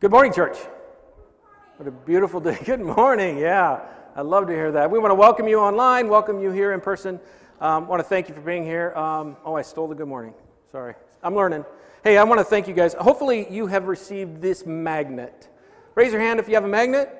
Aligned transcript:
Good 0.00 0.12
morning, 0.12 0.32
church. 0.32 0.56
What 1.76 1.86
a 1.86 1.90
beautiful 1.90 2.40
day. 2.40 2.56
Good 2.64 2.80
morning. 2.80 3.36
Yeah, 3.36 3.80
I 4.16 4.22
love 4.22 4.46
to 4.46 4.52
hear 4.54 4.72
that. 4.72 4.90
We 4.90 4.98
want 4.98 5.10
to 5.10 5.14
welcome 5.14 5.46
you 5.46 5.60
online, 5.60 6.08
welcome 6.08 6.40
you 6.40 6.50
here 6.52 6.72
in 6.72 6.80
person. 6.80 7.20
Um, 7.60 7.86
want 7.86 8.00
to 8.00 8.08
thank 8.08 8.26
you 8.26 8.34
for 8.34 8.40
being 8.40 8.64
here. 8.64 8.94
Um, 8.96 9.36
oh, 9.44 9.56
I 9.56 9.60
stole 9.60 9.88
the 9.88 9.94
good 9.94 10.08
morning. 10.08 10.32
Sorry. 10.72 10.94
I'm 11.22 11.34
learning. 11.34 11.66
Hey, 12.02 12.16
I 12.16 12.24
want 12.24 12.38
to 12.40 12.46
thank 12.46 12.66
you 12.66 12.72
guys. 12.72 12.94
Hopefully, 12.94 13.46
you 13.52 13.66
have 13.66 13.88
received 13.88 14.40
this 14.40 14.64
magnet. 14.64 15.50
Raise 15.94 16.12
your 16.12 16.22
hand 16.22 16.40
if 16.40 16.48
you 16.48 16.54
have 16.54 16.64
a 16.64 16.68
magnet. 16.68 17.14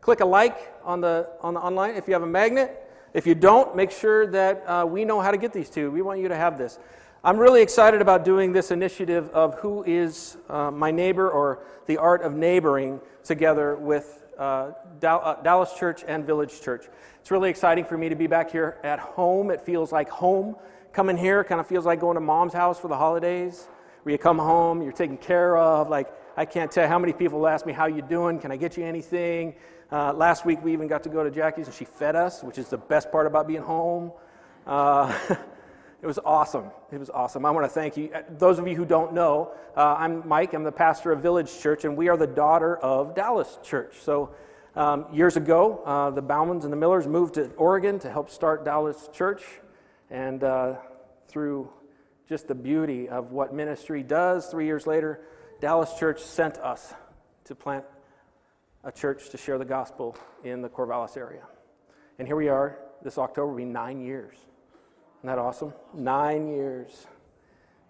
Click 0.00 0.20
a 0.20 0.24
like 0.24 0.56
on 0.84 1.02
the, 1.02 1.28
on 1.42 1.52
the 1.52 1.60
online 1.60 1.96
if 1.96 2.08
you 2.08 2.14
have 2.14 2.22
a 2.22 2.26
magnet. 2.26 2.82
If 3.12 3.26
you 3.26 3.34
don't, 3.34 3.76
make 3.76 3.90
sure 3.90 4.26
that 4.28 4.64
uh, 4.66 4.86
we 4.86 5.04
know 5.04 5.20
how 5.20 5.32
to 5.32 5.36
get 5.36 5.52
these 5.52 5.68
to. 5.68 5.90
We 5.90 6.00
want 6.00 6.18
you 6.18 6.28
to 6.28 6.36
have 6.36 6.56
this. 6.56 6.78
I'm 7.24 7.38
really 7.38 7.62
excited 7.62 8.02
about 8.02 8.24
doing 8.24 8.52
this 8.52 8.72
initiative 8.72 9.30
of 9.30 9.54
Who 9.60 9.84
is 9.84 10.36
uh, 10.48 10.72
My 10.72 10.90
Neighbor 10.90 11.30
or 11.30 11.62
the 11.86 11.98
Art 11.98 12.22
of 12.22 12.34
Neighboring 12.34 13.00
together 13.22 13.76
with 13.76 14.24
uh, 14.36 14.72
uh, 15.04 15.40
Dallas 15.40 15.72
Church 15.74 16.02
and 16.08 16.26
Village 16.26 16.60
Church. 16.60 16.86
It's 17.20 17.30
really 17.30 17.48
exciting 17.48 17.84
for 17.84 17.96
me 17.96 18.08
to 18.08 18.16
be 18.16 18.26
back 18.26 18.50
here 18.50 18.76
at 18.82 18.98
home. 18.98 19.52
It 19.52 19.60
feels 19.60 19.92
like 19.92 20.08
home. 20.08 20.56
Coming 20.92 21.16
here 21.16 21.44
kind 21.44 21.60
of 21.60 21.68
feels 21.68 21.86
like 21.86 22.00
going 22.00 22.16
to 22.16 22.20
mom's 22.20 22.54
house 22.54 22.80
for 22.80 22.88
the 22.88 22.96
holidays, 22.96 23.68
where 24.02 24.10
you 24.10 24.18
come 24.18 24.40
home, 24.40 24.82
you're 24.82 24.90
taken 24.90 25.16
care 25.16 25.56
of. 25.56 25.88
Like, 25.88 26.08
I 26.36 26.44
can't 26.44 26.72
tell 26.72 26.88
how 26.88 26.98
many 26.98 27.12
people 27.12 27.46
ask 27.46 27.64
me, 27.64 27.72
How 27.72 27.86
you 27.86 28.02
doing? 28.02 28.40
Can 28.40 28.50
I 28.50 28.56
get 28.56 28.76
you 28.76 28.84
anything? 28.84 29.54
Uh, 29.92 30.12
last 30.12 30.44
week, 30.44 30.60
we 30.64 30.72
even 30.72 30.88
got 30.88 31.04
to 31.04 31.08
go 31.08 31.22
to 31.22 31.30
Jackie's 31.30 31.68
and 31.68 31.76
she 31.76 31.84
fed 31.84 32.16
us, 32.16 32.42
which 32.42 32.58
is 32.58 32.66
the 32.66 32.78
best 32.78 33.12
part 33.12 33.28
about 33.28 33.46
being 33.46 33.62
home. 33.62 34.10
It 36.02 36.06
was 36.06 36.18
awesome. 36.24 36.64
It 36.90 36.98
was 36.98 37.10
awesome. 37.10 37.46
I 37.46 37.52
want 37.52 37.64
to 37.64 37.68
thank 37.68 37.96
you. 37.96 38.10
Those 38.28 38.58
of 38.58 38.66
you 38.66 38.74
who 38.74 38.84
don't 38.84 39.14
know, 39.14 39.52
uh, 39.76 39.94
I'm 39.96 40.26
Mike. 40.26 40.52
I'm 40.52 40.64
the 40.64 40.72
pastor 40.72 41.12
of 41.12 41.22
Village 41.22 41.60
Church, 41.60 41.84
and 41.84 41.96
we 41.96 42.08
are 42.08 42.16
the 42.16 42.26
daughter 42.26 42.76
of 42.76 43.14
Dallas 43.14 43.56
Church. 43.62 43.94
So, 44.02 44.34
um, 44.74 45.06
years 45.12 45.36
ago, 45.36 45.80
uh, 45.84 46.10
the 46.10 46.22
Baumans 46.22 46.64
and 46.64 46.72
the 46.72 46.76
Millers 46.76 47.06
moved 47.06 47.34
to 47.34 47.52
Oregon 47.52 48.00
to 48.00 48.10
help 48.10 48.30
start 48.30 48.64
Dallas 48.64 49.10
Church. 49.12 49.44
And 50.10 50.42
uh, 50.42 50.74
through 51.28 51.70
just 52.28 52.48
the 52.48 52.54
beauty 52.56 53.08
of 53.08 53.30
what 53.30 53.54
ministry 53.54 54.02
does, 54.02 54.48
three 54.48 54.66
years 54.66 54.88
later, 54.88 55.20
Dallas 55.60 55.94
Church 56.00 56.20
sent 56.20 56.58
us 56.58 56.92
to 57.44 57.54
plant 57.54 57.84
a 58.82 58.90
church 58.90 59.30
to 59.30 59.36
share 59.36 59.56
the 59.56 59.64
gospel 59.64 60.16
in 60.42 60.62
the 60.62 60.68
Corvallis 60.68 61.16
area. 61.16 61.46
And 62.18 62.26
here 62.26 62.36
we 62.36 62.48
are. 62.48 62.76
This 63.04 63.18
October 63.18 63.52
will 63.52 63.58
be 63.58 63.64
nine 63.64 64.00
years. 64.00 64.36
Isn't 65.22 65.36
that 65.36 65.38
awesome? 65.38 65.72
Nine 65.94 66.48
years. 66.48 67.06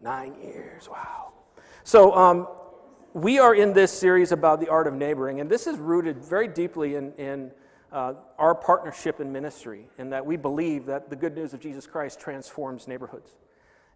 Nine 0.02 0.34
years. 0.34 0.86
Wow. 0.86 1.32
So, 1.82 2.14
um, 2.14 2.46
we 3.14 3.38
are 3.38 3.54
in 3.54 3.72
this 3.72 3.90
series 3.90 4.32
about 4.32 4.60
the 4.60 4.68
art 4.68 4.86
of 4.86 4.92
neighboring, 4.92 5.40
and 5.40 5.48
this 5.48 5.66
is 5.66 5.78
rooted 5.78 6.18
very 6.18 6.46
deeply 6.46 6.96
in, 6.96 7.14
in 7.14 7.50
uh, 7.90 8.12
our 8.38 8.54
partnership 8.54 9.18
in 9.18 9.32
ministry, 9.32 9.88
in 9.96 10.10
that 10.10 10.26
we 10.26 10.36
believe 10.36 10.84
that 10.84 11.08
the 11.08 11.16
good 11.16 11.34
news 11.34 11.54
of 11.54 11.60
Jesus 11.60 11.86
Christ 11.86 12.20
transforms 12.20 12.86
neighborhoods. 12.86 13.30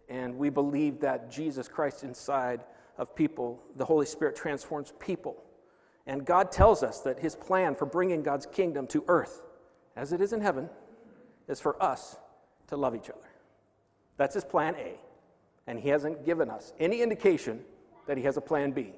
And 0.08 0.38
we 0.38 0.48
believe 0.48 1.00
that 1.00 1.30
Jesus 1.30 1.68
Christ 1.68 2.04
inside 2.04 2.64
of 2.96 3.14
people, 3.14 3.62
the 3.76 3.84
Holy 3.84 4.06
Spirit 4.06 4.34
transforms 4.34 4.94
people. 4.98 5.44
And 6.06 6.24
God 6.24 6.50
tells 6.50 6.82
us 6.82 7.00
that 7.00 7.18
his 7.18 7.36
plan 7.36 7.74
for 7.74 7.84
bringing 7.84 8.22
God's 8.22 8.46
kingdom 8.46 8.86
to 8.86 9.04
earth, 9.08 9.42
as 9.94 10.14
it 10.14 10.22
is 10.22 10.32
in 10.32 10.40
heaven, 10.40 10.70
is 11.48 11.60
for 11.60 11.82
us 11.82 12.16
to 12.68 12.76
love 12.76 12.94
each 12.94 13.10
other. 13.10 13.28
That's 14.16 14.34
his 14.34 14.44
plan 14.44 14.74
A. 14.76 14.94
And 15.66 15.78
he 15.78 15.88
hasn't 15.88 16.24
given 16.24 16.50
us 16.50 16.72
any 16.78 17.02
indication 17.02 17.60
that 18.06 18.16
he 18.16 18.22
has 18.24 18.36
a 18.36 18.40
plan 18.40 18.70
B. 18.70 18.92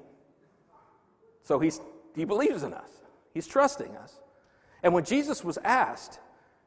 So 1.43 1.59
he's, 1.59 1.81
he 2.15 2.25
believes 2.25 2.63
in 2.63 2.73
us, 2.73 2.89
he's 3.33 3.47
trusting 3.47 3.95
us. 3.97 4.19
And 4.83 4.93
when 4.93 5.03
Jesus 5.03 5.43
was 5.43 5.57
asked, 5.63 6.19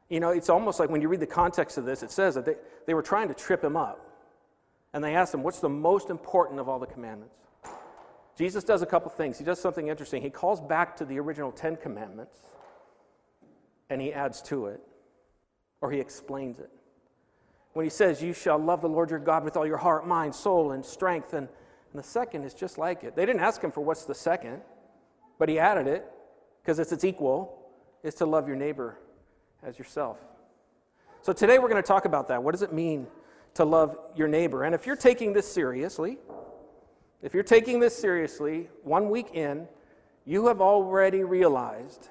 you 0.09 0.19
know, 0.19 0.29
it's 0.29 0.49
almost 0.49 0.79
like 0.79 0.89
when 0.89 1.01
you 1.01 1.07
read 1.07 1.21
the 1.21 1.25
context 1.25 1.77
of 1.77 1.85
this, 1.85 2.03
it 2.03 2.11
says 2.11 2.35
that 2.35 2.45
they, 2.45 2.55
they 2.85 2.93
were 2.93 3.01
trying 3.01 3.29
to 3.29 3.33
trip 3.33 3.63
him 3.63 3.75
up. 3.75 3.99
And 4.93 5.03
they 5.03 5.15
asked 5.15 5.33
him, 5.33 5.41
What's 5.41 5.59
the 5.59 5.69
most 5.69 6.11
important 6.11 6.59
of 6.59 6.69
all 6.69 6.77
the 6.77 6.85
commandments? 6.85 7.35
Jesus 8.37 8.63
does 8.63 8.81
a 8.81 8.85
couple 8.85 9.09
things. 9.09 9.39
He 9.39 9.43
does 9.43 9.59
something 9.59 9.87
interesting. 9.87 10.21
He 10.21 10.29
calls 10.29 10.61
back 10.61 10.95
to 10.97 11.05
the 11.05 11.19
original 11.19 11.51
Ten 11.51 11.75
Commandments 11.75 12.37
and 13.89 14.01
he 14.01 14.13
adds 14.13 14.41
to 14.43 14.67
it, 14.67 14.81
or 15.81 15.91
he 15.91 15.99
explains 15.99 16.59
it 16.59 16.69
when 17.73 17.85
he 17.85 17.89
says, 17.89 18.21
You 18.21 18.33
shall 18.33 18.57
love 18.57 18.81
the 18.81 18.89
Lord 18.89 19.09
your 19.09 19.19
God 19.19 19.43
with 19.43 19.57
all 19.57 19.67
your 19.67 19.77
heart, 19.77 20.07
mind, 20.07 20.33
soul, 20.33 20.71
and 20.71 20.85
strength. 20.85 21.33
And, 21.33 21.47
and 21.91 22.03
the 22.03 22.07
second 22.07 22.43
is 22.43 22.53
just 22.53 22.77
like 22.77 23.03
it. 23.03 23.15
They 23.15 23.25
didn't 23.25 23.41
ask 23.41 23.61
him 23.61 23.71
for 23.71 23.81
what's 23.81 24.05
the 24.05 24.15
second, 24.15 24.61
but 25.37 25.49
he 25.49 25.59
added 25.59 25.87
it 25.87 26.09
because 26.61 26.79
it's 26.79 26.91
its 26.91 27.03
equal, 27.03 27.59
is 28.03 28.15
to 28.15 28.25
love 28.25 28.47
your 28.47 28.55
neighbor 28.55 28.97
as 29.61 29.77
yourself. 29.77 30.17
So 31.21 31.33
today 31.33 31.59
we're 31.59 31.69
going 31.69 31.81
to 31.81 31.87
talk 31.87 32.05
about 32.05 32.27
that. 32.29 32.41
What 32.41 32.51
does 32.51 32.61
it 32.61 32.73
mean 32.73 33.07
to 33.55 33.65
love 33.65 33.97
your 34.15 34.27
neighbor? 34.27 34.63
And 34.63 34.73
if 34.73 34.85
you're 34.85 34.95
taking 34.95 35.33
this 35.33 35.51
seriously, 35.51 36.17
if 37.21 37.33
you're 37.33 37.43
taking 37.43 37.79
this 37.79 37.97
seriously, 37.97 38.69
one 38.83 39.09
week 39.09 39.31
in, 39.33 39.67
you 40.25 40.47
have 40.47 40.61
already 40.61 41.23
realized 41.23 42.09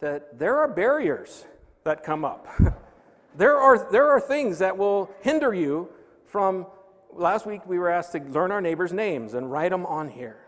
that 0.00 0.38
there 0.38 0.58
are 0.58 0.68
barriers 0.68 1.44
that 1.84 2.02
come 2.02 2.24
up. 2.24 2.48
There 3.36 3.56
are, 3.56 3.90
there 3.90 4.08
are 4.10 4.20
things 4.20 4.58
that 4.58 4.76
will 4.76 5.10
hinder 5.20 5.54
you 5.54 5.88
from. 6.26 6.66
Last 7.12 7.44
week 7.46 7.66
we 7.66 7.78
were 7.78 7.90
asked 7.90 8.12
to 8.12 8.20
learn 8.20 8.52
our 8.52 8.60
neighbors' 8.60 8.92
names 8.92 9.34
and 9.34 9.50
write 9.50 9.70
them 9.70 9.84
on 9.84 10.08
here. 10.08 10.38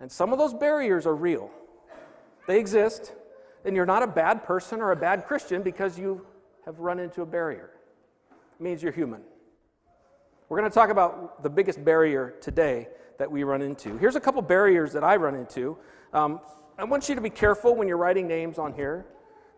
And 0.00 0.10
some 0.10 0.32
of 0.32 0.38
those 0.38 0.54
barriers 0.54 1.06
are 1.06 1.14
real, 1.14 1.50
they 2.46 2.58
exist. 2.58 3.12
And 3.64 3.76
you're 3.76 3.86
not 3.86 4.02
a 4.02 4.08
bad 4.08 4.42
person 4.42 4.80
or 4.80 4.90
a 4.90 4.96
bad 4.96 5.24
Christian 5.24 5.62
because 5.62 5.96
you 5.96 6.26
have 6.66 6.80
run 6.80 6.98
into 6.98 7.22
a 7.22 7.26
barrier. 7.26 7.70
It 8.58 8.62
means 8.62 8.82
you're 8.82 8.90
human. 8.90 9.22
We're 10.48 10.58
going 10.58 10.70
to 10.70 10.74
talk 10.74 10.90
about 10.90 11.44
the 11.44 11.48
biggest 11.48 11.84
barrier 11.84 12.34
today 12.40 12.88
that 13.18 13.30
we 13.30 13.44
run 13.44 13.62
into. 13.62 13.96
Here's 13.98 14.16
a 14.16 14.20
couple 14.20 14.42
barriers 14.42 14.92
that 14.94 15.04
I 15.04 15.14
run 15.14 15.36
into. 15.36 15.78
Um, 16.12 16.40
I 16.76 16.84
want 16.84 17.08
you 17.08 17.14
to 17.14 17.20
be 17.20 17.30
careful 17.30 17.76
when 17.76 17.86
you're 17.86 17.96
writing 17.96 18.26
names 18.26 18.58
on 18.58 18.72
here 18.72 19.06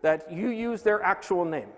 that 0.02 0.30
you 0.30 0.50
use 0.50 0.82
their 0.82 1.02
actual 1.02 1.46
name. 1.46 1.70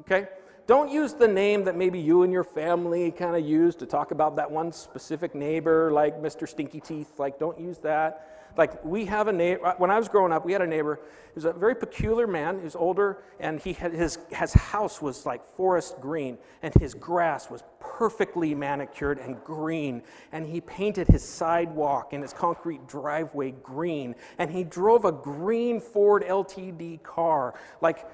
Okay? 0.00 0.28
Don't 0.66 0.90
use 0.90 1.12
the 1.12 1.26
name 1.26 1.64
that 1.64 1.76
maybe 1.76 1.98
you 1.98 2.22
and 2.22 2.32
your 2.32 2.44
family 2.44 3.10
kind 3.10 3.34
of 3.34 3.44
use 3.44 3.74
to 3.76 3.86
talk 3.86 4.12
about 4.12 4.36
that 4.36 4.50
one 4.50 4.70
specific 4.70 5.34
neighbor, 5.34 5.90
like 5.90 6.20
Mr. 6.22 6.48
Stinky 6.48 6.80
Teeth. 6.80 7.18
Like, 7.18 7.38
don't 7.38 7.58
use 7.58 7.78
that. 7.78 8.28
Like, 8.56 8.84
we 8.84 9.06
have 9.06 9.28
a 9.28 9.32
neighbor, 9.32 9.74
when 9.78 9.90
I 9.90 9.98
was 9.98 10.08
growing 10.08 10.32
up, 10.32 10.44
we 10.44 10.52
had 10.52 10.62
a 10.62 10.66
neighbor. 10.66 11.00
He 11.26 11.34
was 11.34 11.46
a 11.46 11.52
very 11.52 11.74
peculiar 11.74 12.26
man. 12.26 12.58
He 12.58 12.64
was 12.64 12.76
older, 12.76 13.22
and 13.40 13.58
he 13.58 13.72
had 13.72 13.92
his, 13.92 14.18
his 14.30 14.52
house 14.52 15.00
was 15.00 15.24
like 15.24 15.44
forest 15.56 16.00
green, 16.00 16.38
and 16.62 16.72
his 16.74 16.94
grass 16.94 17.50
was 17.50 17.62
perfectly 17.80 18.54
manicured 18.54 19.18
and 19.18 19.42
green. 19.42 20.02
And 20.32 20.46
he 20.46 20.60
painted 20.60 21.08
his 21.08 21.26
sidewalk 21.26 22.12
and 22.12 22.22
his 22.22 22.32
concrete 22.32 22.86
driveway 22.86 23.52
green. 23.62 24.14
And 24.38 24.50
he 24.50 24.64
drove 24.64 25.06
a 25.06 25.12
green 25.12 25.80
Ford 25.80 26.22
LTD 26.22 27.02
car. 27.02 27.54
Like, 27.80 28.06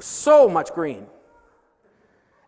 so 0.00 0.48
much 0.48 0.72
green. 0.72 1.06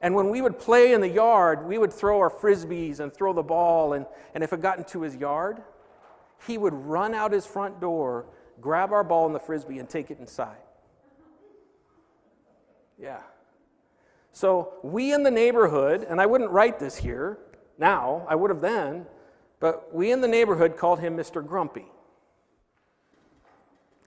And 0.01 0.15
when 0.15 0.31
we 0.31 0.41
would 0.41 0.59
play 0.59 0.93
in 0.93 1.01
the 1.01 1.09
yard, 1.09 1.67
we 1.67 1.77
would 1.77 1.93
throw 1.93 2.19
our 2.21 2.31
frisbees 2.31 3.01
and 3.01 3.13
throw 3.13 3.33
the 3.33 3.43
ball. 3.43 3.95
And, 3.95 4.07
and 4.35 4.45
if 4.45 4.53
it 4.53 4.61
got 4.61 4.79
into 4.79 5.03
his 5.03 5.17
yard, 5.17 5.63
he 6.47 6.57
would 6.57 6.75
run 6.75 7.15
out 7.15 7.33
his 7.33 7.47
front 7.47 7.81
door, 7.81 8.27
grab 8.61 8.93
our 8.93 9.03
ball 9.03 9.27
and 9.27 9.35
the 9.35 9.41
frisbee, 9.41 9.79
and 9.79 9.89
take 9.89 10.11
it 10.11 10.19
inside. 10.21 10.59
Yeah. 13.01 13.21
So 14.33 14.75
we 14.85 15.13
in 15.13 15.25
the 15.25 15.31
neighborhood, 15.31 16.07
and 16.09 16.21
I 16.21 16.27
wouldn't 16.27 16.51
write 16.51 16.79
this 16.79 16.97
here 16.97 17.39
now, 17.79 18.27
I 18.29 18.35
would 18.35 18.51
have 18.51 18.61
then, 18.61 19.07
but 19.61 19.95
we 19.95 20.11
in 20.11 20.21
the 20.21 20.29
neighborhood 20.29 20.77
called 20.77 21.01
him 21.01 21.17
Mr. 21.17 21.45
Grumpy. 21.45 21.87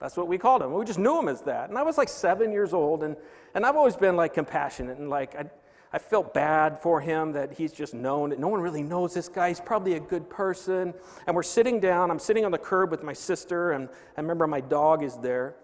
That's 0.01 0.17
what 0.17 0.27
we 0.27 0.39
called 0.39 0.63
him. 0.63 0.73
We 0.73 0.83
just 0.83 0.97
knew 0.97 1.19
him 1.19 1.27
as 1.27 1.41
that. 1.43 1.69
And 1.69 1.77
I 1.77 1.83
was 1.83 1.95
like 1.95 2.09
seven 2.09 2.51
years 2.51 2.73
old, 2.73 3.03
and, 3.03 3.15
and 3.53 3.63
I've 3.63 3.75
always 3.75 3.95
been 3.95 4.15
like 4.15 4.33
compassionate 4.33 4.97
and 4.97 5.11
like 5.11 5.35
I, 5.35 5.45
I 5.93 5.99
felt 5.99 6.33
bad 6.33 6.81
for 6.81 6.99
him 6.99 7.33
that 7.33 7.53
he's 7.53 7.71
just 7.71 7.93
known 7.93 8.31
that 8.31 8.39
no 8.39 8.47
one 8.47 8.61
really 8.61 8.81
knows 8.81 9.13
this 9.13 9.27
guy. 9.27 9.49
He's 9.49 9.59
probably 9.59 9.93
a 9.93 9.99
good 9.99 10.27
person. 10.27 10.95
And 11.27 11.35
we're 11.35 11.43
sitting 11.43 11.79
down. 11.79 12.09
I'm 12.09 12.17
sitting 12.17 12.45
on 12.45 12.51
the 12.51 12.57
curb 12.57 12.89
with 12.89 13.03
my 13.03 13.13
sister, 13.13 13.73
and 13.73 13.89
I 14.17 14.21
remember 14.21 14.47
my 14.47 14.61
dog 14.61 15.03
is 15.03 15.17
there. 15.17 15.55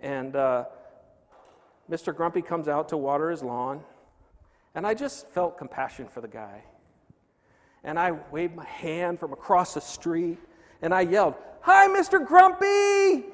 And 0.00 0.36
uh, 0.36 0.64
Mr. 1.90 2.16
Grumpy 2.16 2.40
comes 2.40 2.68
out 2.68 2.88
to 2.90 2.96
water 2.96 3.30
his 3.30 3.42
lawn, 3.42 3.82
and 4.74 4.86
I 4.86 4.94
just 4.94 5.28
felt 5.28 5.58
compassion 5.58 6.06
for 6.06 6.22
the 6.22 6.28
guy. 6.28 6.62
And 7.84 7.98
I 7.98 8.12
waved 8.30 8.54
my 8.54 8.64
hand 8.64 9.20
from 9.20 9.32
across 9.32 9.74
the 9.74 9.80
street, 9.80 10.38
and 10.80 10.94
I 10.94 11.02
yelled, 11.02 11.34
Hi, 11.62 11.88
Mr. 11.88 12.24
Grumpy! 12.24 13.26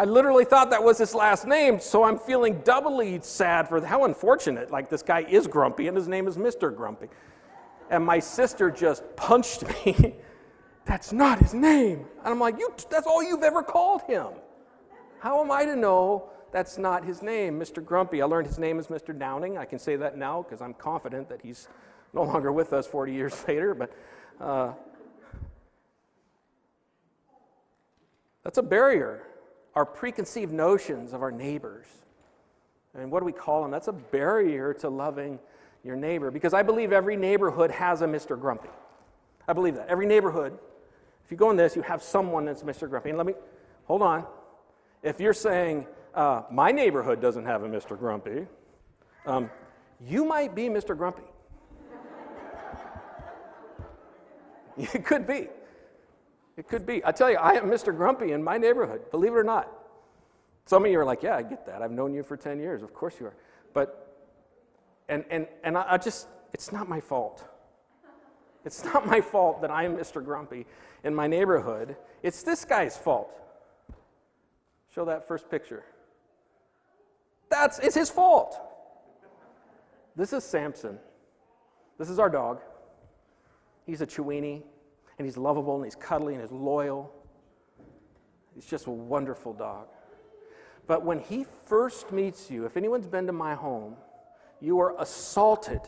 I 0.00 0.04
literally 0.04 0.46
thought 0.46 0.70
that 0.70 0.82
was 0.82 0.96
his 0.96 1.14
last 1.14 1.46
name, 1.46 1.78
so 1.78 2.04
I'm 2.04 2.18
feeling 2.18 2.62
doubly 2.62 3.20
sad 3.20 3.68
for 3.68 3.84
how 3.84 4.06
unfortunate. 4.06 4.70
Like, 4.70 4.88
this 4.88 5.02
guy 5.02 5.26
is 5.28 5.46
grumpy, 5.46 5.88
and 5.88 5.96
his 5.96 6.08
name 6.08 6.26
is 6.26 6.38
Mr. 6.38 6.74
Grumpy. 6.74 7.08
And 7.90 8.06
my 8.06 8.18
sister 8.18 8.70
just 8.70 9.04
punched 9.14 9.64
me. 9.84 10.14
That's 10.86 11.12
not 11.12 11.38
his 11.38 11.52
name. 11.52 12.06
And 12.24 12.28
I'm 12.28 12.40
like, 12.40 12.58
you, 12.58 12.72
That's 12.88 13.06
all 13.06 13.22
you've 13.22 13.42
ever 13.42 13.62
called 13.62 14.00
him. 14.06 14.28
How 15.18 15.44
am 15.44 15.50
I 15.50 15.66
to 15.66 15.76
know 15.76 16.30
that's 16.50 16.78
not 16.78 17.04
his 17.04 17.20
name, 17.20 17.60
Mr. 17.60 17.84
Grumpy? 17.84 18.22
I 18.22 18.24
learned 18.24 18.46
his 18.46 18.58
name 18.58 18.78
is 18.78 18.86
Mr. 18.86 19.16
Downing. 19.16 19.58
I 19.58 19.66
can 19.66 19.78
say 19.78 19.96
that 19.96 20.16
now 20.16 20.40
because 20.40 20.62
I'm 20.62 20.72
confident 20.72 21.28
that 21.28 21.42
he's 21.42 21.68
no 22.14 22.22
longer 22.22 22.52
with 22.52 22.72
us 22.72 22.86
40 22.86 23.12
years 23.12 23.44
later, 23.48 23.74
but 23.74 23.92
uh, 24.40 24.72
that's 28.42 28.56
a 28.56 28.62
barrier. 28.62 29.26
Our 29.74 29.84
preconceived 29.84 30.52
notions 30.52 31.12
of 31.12 31.22
our 31.22 31.30
neighbors. 31.30 31.86
And 32.94 33.10
what 33.10 33.20
do 33.20 33.26
we 33.26 33.32
call 33.32 33.62
them? 33.62 33.70
That's 33.70 33.88
a 33.88 33.92
barrier 33.92 34.74
to 34.74 34.88
loving 34.88 35.38
your 35.84 35.96
neighbor 35.96 36.30
because 36.30 36.54
I 36.54 36.62
believe 36.62 36.92
every 36.92 37.16
neighborhood 37.16 37.70
has 37.70 38.02
a 38.02 38.06
Mr. 38.06 38.38
Grumpy. 38.38 38.68
I 39.46 39.52
believe 39.52 39.76
that. 39.76 39.88
Every 39.88 40.06
neighborhood, 40.06 40.58
if 41.24 41.30
you 41.30 41.36
go 41.36 41.50
in 41.50 41.56
this, 41.56 41.76
you 41.76 41.82
have 41.82 42.02
someone 42.02 42.44
that's 42.44 42.62
Mr. 42.62 42.88
Grumpy. 42.88 43.10
And 43.10 43.18
let 43.18 43.26
me, 43.26 43.34
hold 43.84 44.02
on. 44.02 44.26
If 45.02 45.20
you're 45.20 45.34
saying, 45.34 45.86
uh, 46.14 46.42
my 46.50 46.72
neighborhood 46.72 47.20
doesn't 47.20 47.46
have 47.46 47.62
a 47.62 47.68
Mr. 47.68 47.98
Grumpy, 47.98 48.46
um, 49.26 49.50
you 50.04 50.24
might 50.24 50.54
be 50.54 50.68
Mr. 50.68 50.96
Grumpy. 50.96 51.22
it 54.76 55.04
could 55.04 55.26
be. 55.26 55.48
It 56.60 56.68
could 56.68 56.84
be. 56.84 57.02
I 57.06 57.10
tell 57.10 57.30
you, 57.30 57.38
I 57.38 57.52
am 57.52 57.70
Mr. 57.70 57.96
Grumpy 57.96 58.32
in 58.32 58.42
my 58.42 58.58
neighborhood, 58.58 59.10
believe 59.10 59.32
it 59.32 59.36
or 59.36 59.42
not. 59.42 59.66
Some 60.66 60.84
of 60.84 60.90
you 60.90 61.00
are 61.00 61.06
like, 61.06 61.22
yeah, 61.22 61.36
I 61.36 61.42
get 61.42 61.64
that. 61.64 61.80
I've 61.80 61.90
known 61.90 62.12
you 62.12 62.22
for 62.22 62.36
10 62.36 62.60
years. 62.60 62.82
Of 62.82 62.92
course 62.92 63.14
you 63.18 63.28
are. 63.28 63.34
But, 63.72 64.14
and, 65.08 65.24
and, 65.30 65.46
and 65.64 65.78
I, 65.78 65.92
I 65.92 65.96
just, 65.96 66.28
it's 66.52 66.70
not 66.70 66.86
my 66.86 67.00
fault. 67.00 67.42
It's 68.66 68.84
not 68.84 69.06
my 69.06 69.22
fault 69.22 69.62
that 69.62 69.70
I 69.70 69.84
am 69.84 69.96
Mr. 69.96 70.22
Grumpy 70.22 70.66
in 71.02 71.14
my 71.14 71.26
neighborhood. 71.26 71.96
It's 72.22 72.42
this 72.42 72.66
guy's 72.66 72.94
fault. 72.94 73.30
Show 74.94 75.06
that 75.06 75.26
first 75.26 75.50
picture. 75.50 75.82
That's 77.48 77.78
it's 77.78 77.94
his 77.94 78.10
fault. 78.10 78.60
This 80.14 80.34
is 80.34 80.44
Samson. 80.44 80.98
This 81.96 82.10
is 82.10 82.18
our 82.18 82.28
dog. 82.28 82.60
He's 83.86 84.02
a 84.02 84.06
Chiweenie, 84.06 84.60
and 85.20 85.26
he's 85.26 85.36
lovable, 85.36 85.76
and 85.76 85.84
he's 85.84 85.96
cuddly, 85.96 86.32
and 86.32 86.42
he's 86.42 86.50
loyal. 86.50 87.12
He's 88.54 88.64
just 88.64 88.86
a 88.86 88.90
wonderful 88.90 89.52
dog. 89.52 89.88
But 90.86 91.04
when 91.04 91.18
he 91.18 91.44
first 91.66 92.10
meets 92.10 92.50
you, 92.50 92.64
if 92.64 92.74
anyone's 92.74 93.06
been 93.06 93.26
to 93.26 93.32
my 93.34 93.54
home, 93.54 93.96
you 94.62 94.78
are 94.80 94.98
assaulted 94.98 95.82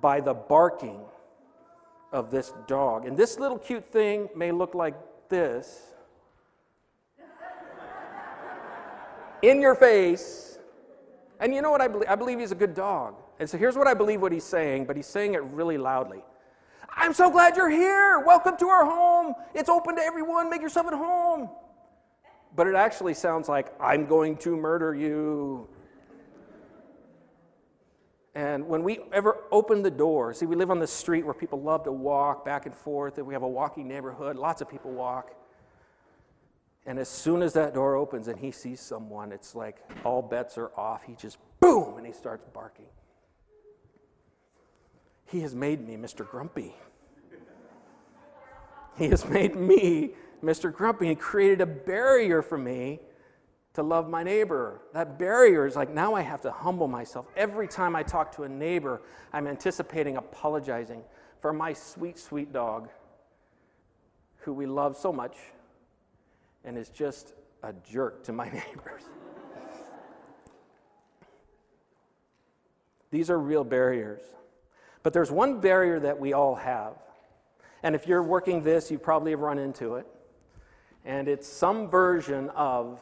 by 0.00 0.20
the 0.20 0.34
barking 0.34 1.00
of 2.12 2.30
this 2.30 2.52
dog. 2.68 3.08
And 3.08 3.16
this 3.16 3.40
little 3.40 3.58
cute 3.58 3.90
thing 3.90 4.28
may 4.36 4.52
look 4.52 4.76
like 4.76 4.94
this 5.28 5.82
in 9.42 9.60
your 9.60 9.74
face. 9.74 10.60
And 11.40 11.52
you 11.52 11.60
know 11.60 11.72
what 11.72 11.80
I 11.80 11.88
believe? 11.88 12.08
I 12.08 12.14
believe 12.14 12.38
he's 12.38 12.52
a 12.52 12.54
good 12.54 12.74
dog. 12.74 13.16
And 13.40 13.50
so 13.50 13.58
here's 13.58 13.76
what 13.76 13.88
I 13.88 13.94
believe 13.94 14.22
what 14.22 14.30
he's 14.30 14.44
saying, 14.44 14.84
but 14.84 14.94
he's 14.94 15.08
saying 15.08 15.34
it 15.34 15.42
really 15.42 15.76
loudly. 15.76 16.22
I'm 16.96 17.14
so 17.14 17.30
glad 17.30 17.56
you're 17.56 17.70
here. 17.70 18.20
Welcome 18.20 18.56
to 18.58 18.68
our 18.68 18.84
home. 18.84 19.34
It's 19.54 19.68
open 19.68 19.96
to 19.96 20.02
everyone. 20.02 20.50
Make 20.50 20.62
yourself 20.62 20.86
at 20.86 20.92
home. 20.92 21.48
But 22.54 22.66
it 22.66 22.74
actually 22.74 23.14
sounds 23.14 23.48
like, 23.48 23.72
I'm 23.80 24.06
going 24.06 24.36
to 24.38 24.56
murder 24.56 24.94
you. 24.94 25.68
And 28.34 28.66
when 28.66 28.82
we 28.82 29.00
ever 29.12 29.38
open 29.50 29.82
the 29.82 29.90
door, 29.90 30.32
see, 30.32 30.46
we 30.46 30.56
live 30.56 30.70
on 30.70 30.78
the 30.78 30.86
street 30.86 31.24
where 31.24 31.34
people 31.34 31.60
love 31.60 31.84
to 31.84 31.92
walk 31.92 32.44
back 32.44 32.66
and 32.66 32.74
forth, 32.74 33.18
and 33.18 33.26
we 33.26 33.34
have 33.34 33.42
a 33.42 33.48
walking 33.48 33.86
neighborhood, 33.88 34.36
lots 34.36 34.62
of 34.62 34.70
people 34.70 34.90
walk. 34.90 35.34
And 36.86 36.98
as 36.98 37.08
soon 37.08 37.42
as 37.42 37.52
that 37.52 37.74
door 37.74 37.94
opens 37.94 38.28
and 38.28 38.38
he 38.38 38.50
sees 38.50 38.80
someone, 38.80 39.32
it's 39.32 39.54
like 39.54 39.76
all 40.04 40.22
bets 40.22 40.56
are 40.58 40.72
off. 40.76 41.02
He 41.04 41.14
just 41.14 41.38
boom, 41.60 41.96
and 41.98 42.06
he 42.06 42.12
starts 42.12 42.44
barking. 42.52 42.86
He 45.32 45.40
has 45.40 45.54
made 45.54 45.88
me 45.88 45.96
Mr. 45.96 46.28
Grumpy. 46.28 46.74
He 48.98 49.08
has 49.08 49.26
made 49.26 49.56
me 49.56 50.10
Mr. 50.44 50.70
Grumpy. 50.70 51.08
He 51.08 51.14
created 51.14 51.62
a 51.62 51.66
barrier 51.66 52.42
for 52.42 52.58
me 52.58 53.00
to 53.72 53.82
love 53.82 54.10
my 54.10 54.22
neighbor. 54.22 54.82
That 54.92 55.18
barrier 55.18 55.66
is 55.66 55.74
like 55.74 55.88
now 55.88 56.14
I 56.14 56.20
have 56.20 56.42
to 56.42 56.52
humble 56.52 56.86
myself. 56.86 57.24
Every 57.34 57.66
time 57.66 57.96
I 57.96 58.02
talk 58.02 58.30
to 58.32 58.42
a 58.42 58.48
neighbor, 58.48 59.00
I'm 59.32 59.46
anticipating 59.46 60.18
apologizing 60.18 61.02
for 61.40 61.54
my 61.54 61.72
sweet, 61.72 62.18
sweet 62.18 62.52
dog 62.52 62.90
who 64.40 64.52
we 64.52 64.66
love 64.66 64.98
so 64.98 65.14
much 65.14 65.38
and 66.62 66.76
is 66.76 66.90
just 66.90 67.32
a 67.62 67.72
jerk 67.90 68.22
to 68.24 68.34
my 68.34 68.44
neighbors. 68.52 69.04
These 73.10 73.30
are 73.30 73.38
real 73.38 73.64
barriers. 73.64 74.20
But 75.02 75.12
there's 75.12 75.30
one 75.30 75.60
barrier 75.60 75.98
that 76.00 76.18
we 76.18 76.32
all 76.32 76.54
have. 76.54 76.94
And 77.82 77.94
if 77.94 78.06
you're 78.06 78.22
working 78.22 78.62
this, 78.62 78.90
you 78.90 78.98
probably 78.98 79.32
have 79.32 79.40
run 79.40 79.58
into 79.58 79.96
it. 79.96 80.06
And 81.04 81.26
it's 81.26 81.48
some 81.48 81.88
version 81.88 82.50
of 82.50 83.00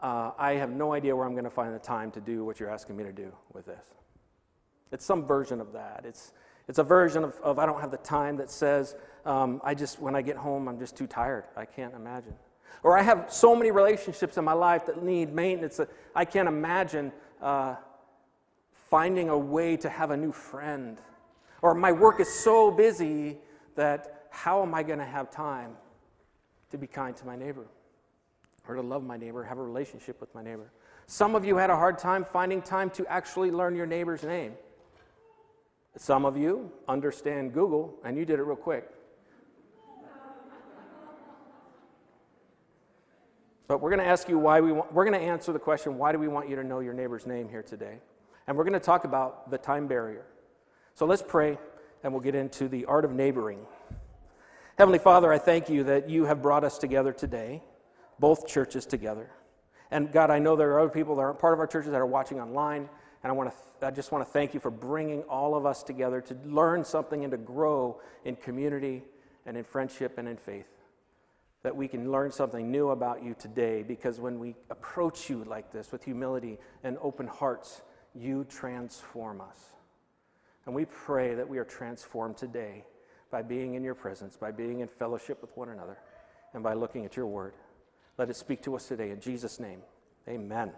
uh, 0.00 0.32
I 0.38 0.52
have 0.52 0.70
no 0.70 0.92
idea 0.92 1.16
where 1.16 1.26
I'm 1.26 1.32
going 1.32 1.44
to 1.44 1.50
find 1.50 1.74
the 1.74 1.78
time 1.78 2.10
to 2.12 2.20
do 2.20 2.44
what 2.44 2.60
you're 2.60 2.70
asking 2.70 2.96
me 2.96 3.04
to 3.04 3.12
do 3.12 3.32
with 3.52 3.66
this. 3.66 3.84
It's 4.92 5.04
some 5.04 5.26
version 5.26 5.60
of 5.60 5.72
that. 5.72 6.04
It's, 6.04 6.32
it's 6.68 6.78
a 6.78 6.84
version 6.84 7.24
of, 7.24 7.34
of 7.42 7.58
I 7.58 7.66
don't 7.66 7.80
have 7.80 7.90
the 7.90 7.96
time 7.98 8.36
that 8.36 8.50
says, 8.50 8.94
um, 9.24 9.60
I 9.64 9.74
just, 9.74 10.00
when 10.00 10.14
I 10.14 10.22
get 10.22 10.36
home, 10.36 10.68
I'm 10.68 10.78
just 10.78 10.96
too 10.96 11.06
tired. 11.06 11.44
I 11.56 11.64
can't 11.64 11.94
imagine. 11.94 12.34
Or 12.82 12.96
I 12.96 13.02
have 13.02 13.26
so 13.28 13.56
many 13.56 13.70
relationships 13.70 14.36
in 14.36 14.44
my 14.44 14.52
life 14.52 14.86
that 14.86 15.02
need 15.02 15.32
maintenance 15.32 15.78
that 15.78 15.90
I 16.14 16.24
can't 16.24 16.48
imagine 16.48 17.12
uh, 17.42 17.76
finding 18.88 19.30
a 19.30 19.38
way 19.38 19.76
to 19.78 19.88
have 19.88 20.10
a 20.10 20.16
new 20.16 20.32
friend. 20.32 20.98
Or 21.62 21.74
my 21.74 21.92
work 21.92 22.20
is 22.20 22.28
so 22.28 22.70
busy 22.70 23.38
that 23.74 24.28
how 24.30 24.62
am 24.62 24.74
I 24.74 24.82
going 24.82 24.98
to 24.98 25.04
have 25.04 25.30
time 25.30 25.72
to 26.70 26.78
be 26.78 26.86
kind 26.86 27.16
to 27.16 27.26
my 27.26 27.36
neighbor? 27.36 27.66
or 28.68 28.74
to 28.74 28.82
love 28.82 29.02
my 29.02 29.16
neighbor, 29.16 29.42
have 29.42 29.58
a 29.58 29.62
relationship 29.62 30.20
with 30.20 30.32
my 30.34 30.42
neighbor. 30.42 30.70
Some 31.06 31.34
of 31.34 31.44
you 31.44 31.56
had 31.56 31.70
a 31.70 31.76
hard 31.76 31.98
time 31.98 32.24
finding 32.24 32.60
time 32.60 32.90
to 32.90 33.06
actually 33.06 33.50
learn 33.50 33.74
your 33.74 33.86
neighbor's 33.86 34.22
name. 34.22 34.52
Some 35.96 36.26
of 36.26 36.36
you 36.36 36.70
understand 36.86 37.54
Google, 37.54 37.94
and 38.04 38.16
you 38.16 38.26
did 38.26 38.38
it 38.38 38.42
real 38.42 38.56
quick. 38.56 38.90
But 43.66 43.80
we're 43.80 43.90
going 43.90 44.00
to 44.00 44.06
ask 44.06 44.28
you 44.28 44.38
why 44.38 44.60
we 44.60 44.72
want, 44.72 44.92
we're 44.92 45.04
going 45.04 45.18
to 45.18 45.26
answer 45.26 45.52
the 45.52 45.58
question, 45.58 45.98
why 45.98 46.12
do 46.12 46.18
we 46.18 46.28
want 46.28 46.48
you 46.48 46.56
to 46.56 46.64
know 46.64 46.80
your 46.80 46.94
neighbor's 46.94 47.26
name 47.26 47.48
here 47.48 47.62
today? 47.62 47.98
And 48.46 48.56
we're 48.56 48.64
going 48.64 48.74
to 48.74 48.80
talk 48.80 49.04
about 49.04 49.50
the 49.50 49.58
time 49.58 49.86
barrier. 49.86 50.24
So 50.98 51.06
let's 51.06 51.22
pray, 51.22 51.56
and 52.02 52.12
we'll 52.12 52.22
get 52.22 52.34
into 52.34 52.66
the 52.66 52.86
art 52.86 53.04
of 53.04 53.12
neighboring. 53.12 53.60
Heavenly 54.76 54.98
Father, 54.98 55.32
I 55.32 55.38
thank 55.38 55.68
you 55.68 55.84
that 55.84 56.10
you 56.10 56.24
have 56.24 56.42
brought 56.42 56.64
us 56.64 56.76
together 56.76 57.12
today 57.12 57.62
both 58.18 58.48
churches 58.48 58.84
together. 58.84 59.30
And 59.92 60.10
God, 60.10 60.32
I 60.32 60.40
know 60.40 60.56
there 60.56 60.72
are 60.72 60.80
other 60.80 60.90
people 60.90 61.14
that 61.14 61.22
aren't 61.22 61.38
part 61.38 61.54
of 61.54 61.60
our 61.60 61.68
churches 61.68 61.92
that 61.92 62.00
are 62.00 62.06
watching 62.06 62.40
online, 62.40 62.88
and 63.22 63.30
I, 63.30 63.32
want 63.32 63.48
to 63.48 63.56
th- 63.78 63.92
I 63.92 63.94
just 63.94 64.10
want 64.10 64.26
to 64.26 64.32
thank 64.32 64.54
you 64.54 64.58
for 64.58 64.72
bringing 64.72 65.22
all 65.22 65.54
of 65.54 65.66
us 65.66 65.84
together 65.84 66.20
to 66.20 66.36
learn 66.44 66.84
something 66.84 67.22
and 67.22 67.30
to 67.30 67.38
grow 67.38 68.00
in 68.24 68.34
community 68.34 69.04
and 69.46 69.56
in 69.56 69.62
friendship 69.62 70.18
and 70.18 70.26
in 70.26 70.36
faith. 70.36 70.66
That 71.62 71.76
we 71.76 71.86
can 71.86 72.10
learn 72.10 72.32
something 72.32 72.72
new 72.72 72.88
about 72.88 73.22
you 73.22 73.36
today 73.38 73.84
because 73.84 74.18
when 74.18 74.40
we 74.40 74.56
approach 74.68 75.30
you 75.30 75.44
like 75.44 75.70
this 75.70 75.92
with 75.92 76.02
humility 76.02 76.58
and 76.82 76.98
open 77.00 77.28
hearts, 77.28 77.82
you 78.16 78.44
transform 78.50 79.40
us. 79.40 79.77
And 80.68 80.74
we 80.74 80.84
pray 80.84 81.34
that 81.34 81.48
we 81.48 81.56
are 81.56 81.64
transformed 81.64 82.36
today 82.36 82.84
by 83.30 83.40
being 83.40 83.72
in 83.72 83.82
your 83.82 83.94
presence, 83.94 84.36
by 84.36 84.50
being 84.50 84.80
in 84.80 84.86
fellowship 84.86 85.40
with 85.40 85.56
one 85.56 85.70
another, 85.70 85.96
and 86.52 86.62
by 86.62 86.74
looking 86.74 87.06
at 87.06 87.16
your 87.16 87.24
word. 87.24 87.54
Let 88.18 88.28
it 88.28 88.36
speak 88.36 88.62
to 88.64 88.76
us 88.76 88.86
today 88.86 89.10
in 89.10 89.18
Jesus' 89.18 89.58
name. 89.58 89.80
Amen. 90.28 90.72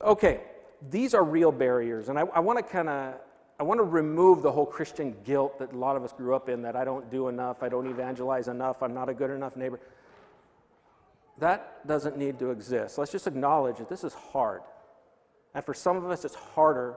Okay, 0.00 0.42
these 0.88 1.14
are 1.14 1.24
real 1.24 1.50
barriers, 1.50 2.08
and 2.08 2.16
I, 2.16 2.22
I 2.32 2.38
want 2.38 2.60
to 2.60 2.62
kind 2.62 2.88
of 2.88 3.14
I 3.58 3.64
want 3.64 3.78
to 3.78 3.84
remove 3.84 4.42
the 4.42 4.52
whole 4.52 4.66
Christian 4.66 5.16
guilt 5.24 5.58
that 5.58 5.72
a 5.72 5.76
lot 5.76 5.96
of 5.96 6.04
us 6.04 6.12
grew 6.12 6.36
up 6.36 6.48
in 6.48 6.62
that 6.62 6.76
I 6.76 6.84
don't 6.84 7.10
do 7.10 7.26
enough, 7.26 7.60
I 7.60 7.68
don't 7.68 7.88
evangelize 7.88 8.46
enough, 8.46 8.84
I'm 8.84 8.94
not 8.94 9.08
a 9.08 9.14
good 9.14 9.30
enough 9.30 9.56
neighbor. 9.56 9.80
That 11.38 11.84
doesn't 11.88 12.16
need 12.16 12.38
to 12.38 12.52
exist. 12.52 12.98
Let's 12.98 13.10
just 13.10 13.26
acknowledge 13.26 13.78
that 13.78 13.88
this 13.88 14.04
is 14.04 14.14
hard. 14.14 14.60
And 15.54 15.64
for 15.64 15.74
some 15.74 15.96
of 15.96 16.08
us, 16.08 16.24
it's 16.24 16.36
harder 16.36 16.94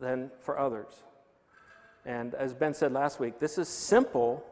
than 0.00 0.30
for 0.40 0.58
others. 0.58 1.02
And 2.06 2.34
as 2.34 2.54
Ben 2.54 2.74
said 2.74 2.92
last 2.92 3.20
week, 3.20 3.38
this 3.38 3.58
is 3.58 3.68
simple, 3.68 4.44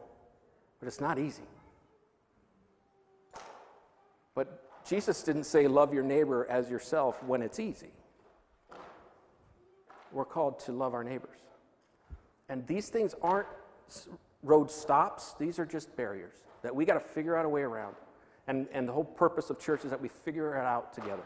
but 0.79 0.87
it's 0.87 1.01
not 1.01 1.17
easy. 1.17 1.43
But 4.35 4.63
Jesus 4.85 5.23
didn't 5.23 5.45
say, 5.45 5.67
Love 5.67 5.93
your 5.93 6.03
neighbor 6.03 6.45
as 6.49 6.69
yourself 6.69 7.23
when 7.23 7.41
it's 7.41 7.59
easy. 7.59 7.91
We're 10.11 10.25
called 10.25 10.59
to 10.61 10.71
love 10.71 10.93
our 10.93 11.03
neighbors. 11.03 11.39
And 12.47 12.65
these 12.67 12.89
things 12.89 13.15
aren't 13.21 13.47
road 14.43 14.71
stops, 14.71 15.35
these 15.39 15.59
are 15.59 15.65
just 15.65 15.95
barriers 15.95 16.35
that 16.61 16.75
we 16.75 16.85
got 16.85 16.93
to 16.93 16.99
figure 16.99 17.35
out 17.35 17.45
a 17.45 17.49
way 17.49 17.61
around. 17.61 17.95
And, 18.47 18.67
and 18.71 18.87
the 18.87 18.93
whole 18.93 19.03
purpose 19.03 19.49
of 19.49 19.59
church 19.59 19.83
is 19.85 19.91
that 19.91 20.01
we 20.01 20.09
figure 20.09 20.55
it 20.55 20.65
out 20.65 20.93
together 20.93 21.23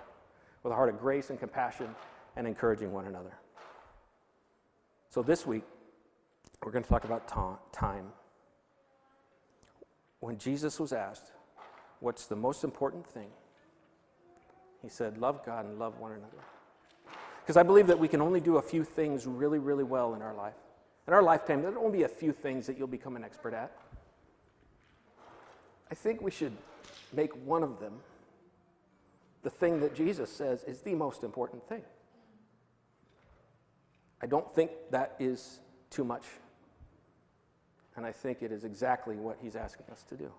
with 0.62 0.74
a 0.74 0.75
heart 0.75 0.89
of 0.89 1.00
grace 1.00 1.30
and 1.30 1.39
compassion 1.39 1.88
and 2.36 2.48
encouraging 2.48 2.92
one 2.92 3.06
another. 3.06 3.34
So 5.13 5.22
this 5.22 5.46
week, 5.46 5.62
we're 6.65 6.72
going 6.72 6.84
to 6.84 6.89
talk 6.89 7.03
about 7.03 7.27
ta- 7.27 7.60
time. 7.72 8.05
When 10.22 10.39
Jesus 10.39 10.79
was 10.79 10.91
asked, 10.91 11.32
What's 12.00 12.25
the 12.25 12.36
most 12.36 12.63
important 12.63 13.05
thing? 13.05 13.27
He 14.82 14.89
said, 14.89 15.20
Love 15.20 15.46
God 15.46 15.65
and 15.65 15.77
love 15.77 16.00
one 16.00 16.13
another. 16.13 16.43
Because 17.43 17.58
I 17.58 17.62
believe 17.62 17.86
that 17.86 18.00
we 18.00 18.08
can 18.08 18.22
only 18.22 18.41
do 18.41 18.58
a 18.58 18.62
few 18.63 18.84
things 18.84 19.27
really, 19.27 19.60
really 19.60 19.84
well 19.84 20.15
in 20.15 20.24
our 20.24 20.34
life. 20.34 20.58
In 21.08 21.13
our 21.13 21.22
lifetime, 21.22 21.62
there 21.62 21.70
won't 21.70 21.93
be 21.93 22.01
a 22.01 22.10
few 22.10 22.32
things 22.32 22.65
that 22.65 22.75
you'll 22.75 22.88
become 22.88 23.15
an 23.15 23.24
expert 23.24 23.53
at. 23.53 23.72
I 25.91 25.93
think 25.93 26.24
we 26.24 26.32
should 26.32 26.58
make 27.12 27.34
one 27.46 27.62
of 27.62 27.79
them 27.79 28.00
the 29.43 29.51
thing 29.51 29.79
that 29.82 29.93
Jesus 29.93 30.32
says 30.32 30.63
is 30.63 30.82
the 30.82 30.96
most 30.96 31.24
important 31.24 31.70
thing. 31.70 31.84
I 34.24 34.25
don't 34.25 34.50
think 34.56 34.72
that 34.92 35.18
is 35.20 35.60
too 35.89 36.06
much. 36.06 36.24
And 37.98 38.06
I 38.06 38.13
think 38.13 38.42
it 38.42 38.53
is 38.53 38.63
exactly 38.63 39.18
what 39.18 39.38
he's 39.42 39.58
asking 39.58 39.88
us 39.92 40.03
to 40.03 40.15
do. 40.15 40.32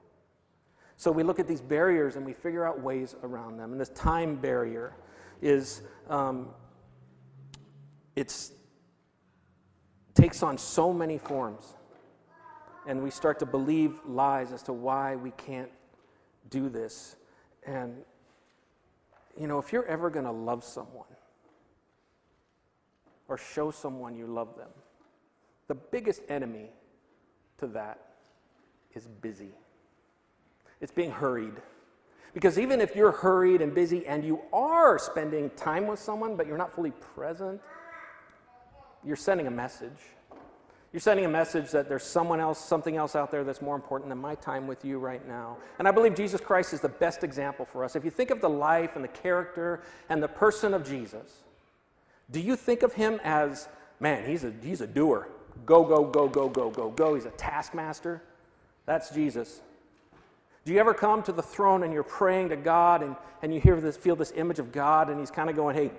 So 0.96 1.12
we 1.12 1.22
look 1.22 1.38
at 1.38 1.46
these 1.46 1.60
barriers 1.60 2.16
and 2.16 2.24
we 2.24 2.32
figure 2.32 2.64
out 2.66 2.80
ways 2.80 3.14
around 3.22 3.58
them. 3.58 3.72
And 3.72 3.80
this 3.80 3.90
time 3.90 4.36
barrier 4.36 4.94
is 5.42 5.82
um, 6.08 6.48
it's 8.16 8.52
takes 10.14 10.42
on 10.42 10.56
so 10.56 10.90
many 10.90 11.18
forms. 11.18 11.74
And 12.86 13.02
we 13.02 13.10
start 13.10 13.38
to 13.40 13.46
believe 13.46 13.98
lies 14.06 14.50
as 14.50 14.62
to 14.62 14.72
why 14.72 15.16
we 15.16 15.32
can't 15.32 15.70
do 16.48 16.70
this. 16.70 17.16
And, 17.66 17.98
you 19.38 19.46
know, 19.46 19.58
if 19.58 19.74
you're 19.74 19.86
ever 19.86 20.08
going 20.08 20.24
to 20.24 20.32
love 20.32 20.64
someone 20.64 21.04
or 23.28 23.38
show 23.38 23.70
someone 23.70 24.16
you 24.16 24.26
love 24.26 24.56
them, 24.56 24.70
the 25.68 25.74
biggest 25.74 26.22
enemy 26.28 26.70
to 27.58 27.66
that 27.68 27.98
is 28.94 29.06
busy. 29.06 29.54
It's 30.80 30.92
being 30.92 31.10
hurried. 31.10 31.54
Because 32.34 32.58
even 32.58 32.80
if 32.80 32.96
you're 32.96 33.12
hurried 33.12 33.62
and 33.62 33.74
busy 33.74 34.06
and 34.06 34.24
you 34.24 34.40
are 34.52 34.98
spending 34.98 35.50
time 35.50 35.86
with 35.86 36.00
someone, 36.00 36.36
but 36.36 36.46
you're 36.46 36.58
not 36.58 36.74
fully 36.74 36.90
present, 36.90 37.60
you're 39.04 39.16
sending 39.16 39.46
a 39.46 39.50
message. 39.50 39.90
You're 40.92 41.00
sending 41.00 41.26
a 41.26 41.28
message 41.28 41.70
that 41.70 41.88
there's 41.88 42.04
someone 42.04 42.40
else, 42.40 42.58
something 42.58 42.96
else 42.96 43.16
out 43.16 43.30
there 43.30 43.42
that's 43.44 43.62
more 43.62 43.74
important 43.74 44.08
than 44.10 44.18
my 44.18 44.34
time 44.36 44.66
with 44.66 44.84
you 44.84 44.98
right 44.98 45.26
now. 45.26 45.56
And 45.78 45.88
I 45.88 45.90
believe 45.90 46.14
Jesus 46.14 46.40
Christ 46.40 46.72
is 46.72 46.80
the 46.80 46.88
best 46.88 47.24
example 47.24 47.64
for 47.64 47.82
us. 47.82 47.96
If 47.96 48.04
you 48.04 48.10
think 48.10 48.30
of 48.30 48.40
the 48.40 48.48
life 48.48 48.94
and 48.94 49.04
the 49.04 49.08
character 49.08 49.82
and 50.08 50.22
the 50.22 50.28
person 50.28 50.74
of 50.74 50.84
Jesus, 50.86 51.43
do 52.30 52.40
you 52.40 52.56
think 52.56 52.82
of 52.82 52.94
him 52.94 53.20
as, 53.22 53.68
man, 54.00 54.28
he's 54.28 54.44
a, 54.44 54.52
he's 54.62 54.80
a 54.80 54.86
doer? 54.86 55.28
Go, 55.66 55.84
go, 55.84 56.04
go, 56.04 56.28
go, 56.28 56.48
go, 56.48 56.70
go, 56.70 56.90
go. 56.90 57.14
He's 57.14 57.26
a 57.26 57.30
taskmaster. 57.30 58.22
That's 58.86 59.10
Jesus. 59.10 59.60
Do 60.64 60.72
you 60.72 60.80
ever 60.80 60.94
come 60.94 61.22
to 61.24 61.32
the 61.32 61.42
throne 61.42 61.82
and 61.82 61.92
you're 61.92 62.02
praying 62.02 62.48
to 62.48 62.56
God 62.56 63.02
and, 63.02 63.16
and 63.42 63.52
you 63.52 63.60
hear 63.60 63.80
this, 63.80 63.96
feel 63.96 64.16
this 64.16 64.32
image 64.34 64.58
of 64.58 64.72
God 64.72 65.10
and 65.10 65.20
he's 65.20 65.30
kind 65.30 65.50
of 65.50 65.56
going, 65.56 65.76
hey, 65.76 65.90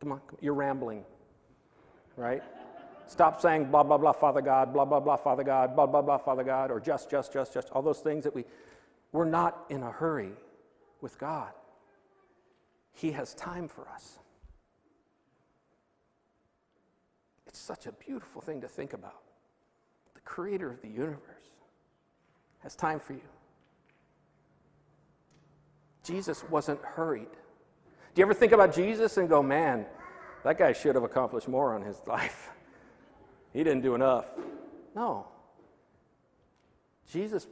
come 0.00 0.12
on, 0.12 0.20
you're 0.40 0.54
rambling, 0.54 1.04
right? 2.16 2.42
Stop 3.06 3.42
saying 3.42 3.66
blah, 3.66 3.82
blah, 3.82 3.98
blah, 3.98 4.12
Father 4.12 4.40
God, 4.40 4.72
blah, 4.72 4.86
blah, 4.86 5.00
blah, 5.00 5.16
Father 5.16 5.44
God, 5.44 5.76
blah, 5.76 5.86
blah, 5.86 6.00
blah, 6.00 6.16
Father 6.16 6.44
God, 6.44 6.70
or 6.70 6.80
just, 6.80 7.10
just, 7.10 7.32
just, 7.32 7.52
just, 7.52 7.68
all 7.70 7.82
those 7.82 8.00
things 8.00 8.24
that 8.24 8.34
we, 8.34 8.44
we're 9.12 9.26
not 9.26 9.66
in 9.68 9.82
a 9.82 9.90
hurry 9.90 10.32
with 11.02 11.18
God. 11.18 11.52
He 12.94 13.12
has 13.12 13.34
time 13.34 13.68
for 13.68 13.86
us. 13.88 14.18
It's 17.52 17.60
such 17.60 17.84
a 17.84 17.92
beautiful 17.92 18.40
thing 18.40 18.62
to 18.62 18.68
think 18.68 18.94
about. 18.94 19.20
The 20.14 20.20
creator 20.22 20.70
of 20.70 20.80
the 20.80 20.88
universe 20.88 21.18
has 22.60 22.74
time 22.74 22.98
for 22.98 23.12
you. 23.12 23.28
Jesus 26.02 26.42
wasn't 26.48 26.80
hurried. 26.82 27.28
Do 28.14 28.20
you 28.20 28.24
ever 28.24 28.32
think 28.32 28.52
about 28.52 28.74
Jesus 28.74 29.18
and 29.18 29.28
go, 29.28 29.42
man, 29.42 29.84
that 30.44 30.56
guy 30.56 30.72
should 30.72 30.94
have 30.94 31.04
accomplished 31.04 31.46
more 31.46 31.74
on 31.74 31.82
his 31.82 32.00
life? 32.06 32.48
He 33.52 33.62
didn't 33.62 33.82
do 33.82 33.94
enough. 33.94 34.24
No. 34.96 35.26
Jesus 37.12 37.48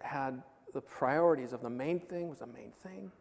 had 0.00 0.42
the 0.72 0.80
priorities 0.80 1.52
of 1.52 1.60
the 1.60 1.68
main 1.68 2.00
thing 2.00 2.30
was 2.30 2.38
the 2.38 2.46
main 2.46 2.72
thing. 2.82 3.12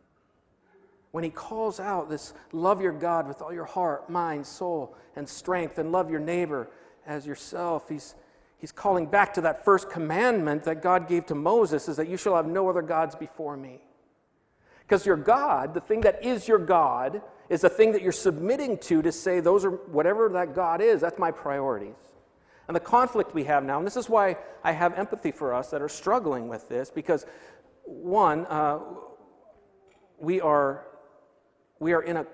When 1.17 1.23
he 1.23 1.31
calls 1.31 1.79
out 1.79 2.11
this 2.11 2.35
love 2.51 2.79
your 2.79 2.91
God 2.91 3.27
with 3.27 3.41
all 3.41 3.51
your 3.51 3.65
heart, 3.65 4.07
mind, 4.07 4.45
soul, 4.45 4.95
and 5.15 5.27
strength, 5.27 5.79
and 5.79 5.91
love 5.91 6.11
your 6.11 6.19
neighbor 6.19 6.69
as 7.07 7.25
yourself, 7.25 7.89
he's, 7.89 8.13
he's 8.59 8.71
calling 8.71 9.07
back 9.07 9.33
to 9.33 9.41
that 9.41 9.65
first 9.65 9.89
commandment 9.89 10.63
that 10.65 10.83
God 10.83 11.07
gave 11.07 11.25
to 11.25 11.33
Moses 11.33 11.89
is 11.89 11.97
that 11.97 12.07
you 12.07 12.17
shall 12.17 12.35
have 12.35 12.45
no 12.45 12.69
other 12.69 12.83
gods 12.83 13.15
before 13.15 13.57
me. 13.57 13.81
Because 14.81 15.07
your 15.07 15.17
God, 15.17 15.73
the 15.73 15.81
thing 15.81 16.01
that 16.01 16.23
is 16.23 16.47
your 16.47 16.59
God, 16.59 17.23
is 17.49 17.61
the 17.61 17.69
thing 17.69 17.93
that 17.93 18.03
you're 18.03 18.11
submitting 18.11 18.77
to 18.81 19.01
to 19.01 19.11
say, 19.11 19.39
those 19.39 19.65
are 19.65 19.71
whatever 19.71 20.29
that 20.29 20.53
God 20.53 20.81
is, 20.81 21.01
that's 21.01 21.17
my 21.17 21.31
priorities. 21.31 21.95
And 22.67 22.75
the 22.75 22.79
conflict 22.79 23.33
we 23.33 23.45
have 23.45 23.63
now, 23.63 23.79
and 23.79 23.87
this 23.87 23.97
is 23.97 24.07
why 24.07 24.37
I 24.63 24.71
have 24.71 24.93
empathy 24.93 25.31
for 25.31 25.55
us 25.55 25.71
that 25.71 25.81
are 25.81 25.89
struggling 25.89 26.47
with 26.47 26.69
this, 26.69 26.91
because 26.91 27.25
one, 27.85 28.45
uh, 28.45 28.81
we, 30.19 30.41
are, 30.41 30.83
we 31.79 31.93
are 31.93 32.01
in 32.01 32.17
a 32.17 32.25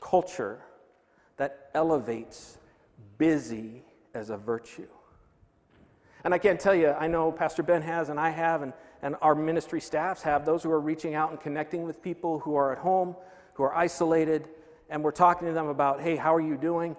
culture 0.00 0.60
that 1.36 1.70
elevates 1.74 2.58
busy 3.16 3.82
as 4.14 4.30
a 4.30 4.36
virtue. 4.36 4.88
And 6.24 6.34
I 6.34 6.38
can't 6.38 6.58
tell 6.58 6.74
you, 6.74 6.90
I 6.90 7.06
know 7.06 7.30
Pastor 7.30 7.62
Ben 7.62 7.82
has, 7.82 8.08
and 8.08 8.18
I 8.18 8.30
have, 8.30 8.62
and, 8.62 8.72
and 9.02 9.16
our 9.22 9.34
ministry 9.34 9.80
staffs 9.80 10.22
have, 10.22 10.44
those 10.44 10.62
who 10.62 10.70
are 10.70 10.80
reaching 10.80 11.14
out 11.14 11.30
and 11.30 11.40
connecting 11.40 11.84
with 11.84 12.02
people 12.02 12.40
who 12.40 12.56
are 12.56 12.72
at 12.72 12.78
home, 12.78 13.14
who 13.54 13.62
are 13.62 13.74
isolated, 13.74 14.48
and 14.90 15.02
we're 15.04 15.12
talking 15.12 15.46
to 15.46 15.54
them 15.54 15.68
about, 15.68 16.00
hey, 16.00 16.16
how 16.16 16.34
are 16.34 16.40
you 16.40 16.56
doing? 16.56 16.96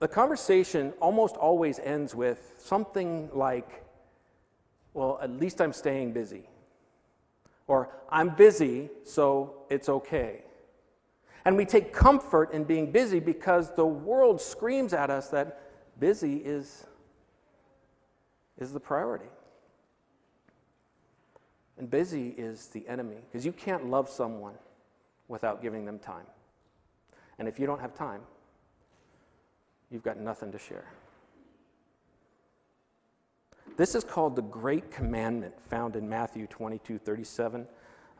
The 0.00 0.08
conversation 0.08 0.92
almost 1.00 1.36
always 1.36 1.78
ends 1.78 2.14
with 2.14 2.54
something 2.58 3.30
like, 3.32 3.84
well, 4.94 5.18
at 5.20 5.30
least 5.30 5.60
I'm 5.60 5.72
staying 5.72 6.12
busy. 6.12 6.48
Or 7.66 7.90
I'm 8.08 8.30
busy, 8.30 8.90
so 9.04 9.64
it's 9.68 9.88
okay. 9.88 10.42
And 11.44 11.56
we 11.56 11.66
take 11.66 11.92
comfort 11.92 12.52
in 12.52 12.64
being 12.64 12.90
busy 12.90 13.20
because 13.20 13.74
the 13.74 13.84
world 13.84 14.40
screams 14.40 14.92
at 14.92 15.10
us 15.10 15.28
that 15.28 15.60
busy 16.00 16.36
is, 16.36 16.86
is 18.58 18.72
the 18.72 18.80
priority. 18.80 19.26
And 21.76 21.90
busy 21.90 22.28
is 22.28 22.68
the 22.68 22.86
enemy 22.88 23.16
because 23.30 23.44
you 23.44 23.52
can't 23.52 23.90
love 23.90 24.08
someone 24.08 24.54
without 25.28 25.60
giving 25.60 25.84
them 25.84 25.98
time. 25.98 26.26
And 27.38 27.48
if 27.48 27.58
you 27.58 27.66
don't 27.66 27.80
have 27.80 27.94
time, 27.94 28.20
you've 29.90 30.04
got 30.04 30.18
nothing 30.18 30.52
to 30.52 30.58
share. 30.58 30.86
This 33.76 33.94
is 33.94 34.04
called 34.04 34.36
the 34.36 34.42
Great 34.42 34.90
Commandment, 34.90 35.54
found 35.68 35.96
in 35.96 36.08
Matthew 36.08 36.46
22 36.46 36.98
37. 36.98 37.66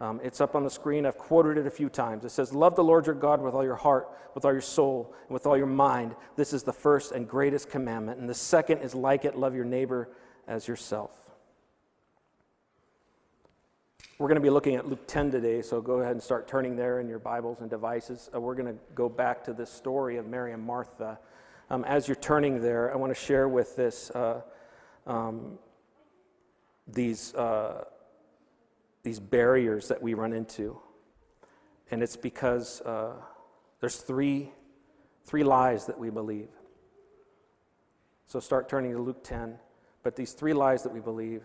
Um, 0.04 0.20
it's 0.22 0.42
up 0.42 0.54
on 0.54 0.64
the 0.64 0.70
screen. 0.70 1.06
I've 1.06 1.16
quoted 1.16 1.56
it 1.56 1.66
a 1.66 1.70
few 1.70 1.88
times. 1.88 2.26
It 2.26 2.30
says, 2.30 2.52
Love 2.52 2.76
the 2.76 2.84
Lord 2.84 3.06
your 3.06 3.14
God 3.14 3.40
with 3.40 3.54
all 3.54 3.64
your 3.64 3.74
heart, 3.74 4.10
with 4.34 4.44
all 4.44 4.52
your 4.52 4.60
soul, 4.60 5.14
and 5.22 5.30
with 5.32 5.46
all 5.46 5.56
your 5.56 5.66
mind. 5.66 6.14
This 6.36 6.52
is 6.52 6.62
the 6.62 6.74
first 6.74 7.12
and 7.12 7.26
greatest 7.26 7.70
commandment. 7.70 8.20
And 8.20 8.28
the 8.28 8.34
second 8.34 8.80
is 8.80 8.94
like 8.94 9.24
it 9.24 9.38
love 9.38 9.54
your 9.54 9.64
neighbor 9.64 10.10
as 10.46 10.68
yourself. 10.68 11.16
We're 14.18 14.28
going 14.28 14.36
to 14.36 14.42
be 14.42 14.50
looking 14.50 14.74
at 14.74 14.86
Luke 14.86 15.06
10 15.06 15.30
today, 15.30 15.62
so 15.62 15.80
go 15.80 15.94
ahead 16.00 16.12
and 16.12 16.22
start 16.22 16.46
turning 16.46 16.76
there 16.76 17.00
in 17.00 17.08
your 17.08 17.18
Bibles 17.18 17.62
and 17.62 17.70
devices. 17.70 18.28
Uh, 18.34 18.42
we're 18.42 18.54
going 18.54 18.74
to 18.74 18.78
go 18.94 19.08
back 19.08 19.42
to 19.44 19.54
this 19.54 19.70
story 19.70 20.18
of 20.18 20.26
Mary 20.26 20.52
and 20.52 20.62
Martha. 20.62 21.18
Um, 21.70 21.82
as 21.84 22.08
you're 22.08 22.14
turning 22.16 22.60
there, 22.60 22.92
I 22.92 22.96
want 22.96 23.10
to 23.10 23.18
share 23.18 23.48
with 23.48 23.74
this 23.74 24.10
uh, 24.10 24.42
um, 25.06 25.58
these, 26.86 27.34
uh, 27.34 27.84
these 29.04 29.20
barriers 29.20 29.88
that 29.88 30.02
we 30.02 30.14
run 30.14 30.32
into. 30.32 30.80
And 31.90 32.02
it's 32.02 32.16
because 32.16 32.80
uh, 32.80 33.12
there's 33.78 33.96
three, 33.96 34.50
three 35.24 35.44
lies 35.44 35.86
that 35.86 35.98
we 35.98 36.10
believe. 36.10 36.48
So 38.26 38.40
start 38.40 38.68
turning 38.68 38.92
to 38.92 38.98
Luke 38.98 39.22
10. 39.22 39.58
But 40.02 40.16
these 40.16 40.32
three 40.32 40.54
lies 40.54 40.82
that 40.82 40.92
we 40.92 41.00
believe 41.00 41.42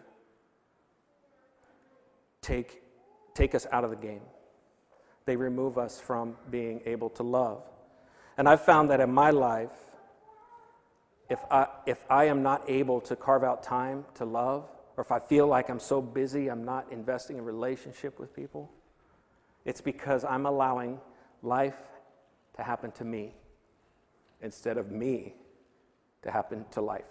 take, 2.42 2.82
take 3.36 3.54
us 3.54 3.68
out 3.72 3.84
of 3.84 3.90
the 3.90 3.98
game. 3.98 4.22
They 5.26 5.36
remove 5.36 5.78
us 5.78 6.00
from 6.00 6.38
being 6.50 6.82
able 6.86 7.10
to 7.12 7.24
love. 7.24 7.64
And 8.38 8.48
I've 8.48 8.62
found 8.62 8.90
that 8.90 9.02
in 9.02 9.12
my 9.12 9.32
life, 9.32 9.70
if 11.30 11.40
I, 11.52 11.68
if 11.86 12.04
I 12.10 12.26
am 12.26 12.42
not 12.42 12.64
able 12.70 13.02
to 13.02 13.16
carve 13.16 13.44
out 13.44 13.62
time 13.62 14.06
to 14.16 14.26
love, 14.26 14.66
or 15.00 15.02
if 15.02 15.14
I 15.14 15.20
feel 15.20 15.48
like 15.48 15.70
I'm 15.70 15.80
so 15.80 16.02
busy 16.02 16.50
I'm 16.50 16.66
not 16.66 16.92
investing 16.92 17.38
in 17.38 17.46
relationship 17.46 18.20
with 18.20 18.36
people, 18.36 18.70
it's 19.64 19.80
because 19.80 20.26
I'm 20.26 20.46
allowing 20.46 21.00
life 21.42 21.80
to 22.58 22.64
happen 22.64 22.92
to 22.92 23.06
me 23.06 23.34
instead 24.42 24.78
of 24.78 24.92
me 24.92 25.36
to 26.24 26.30
happen 26.30 26.66
to 26.72 26.82
life. 26.82 27.06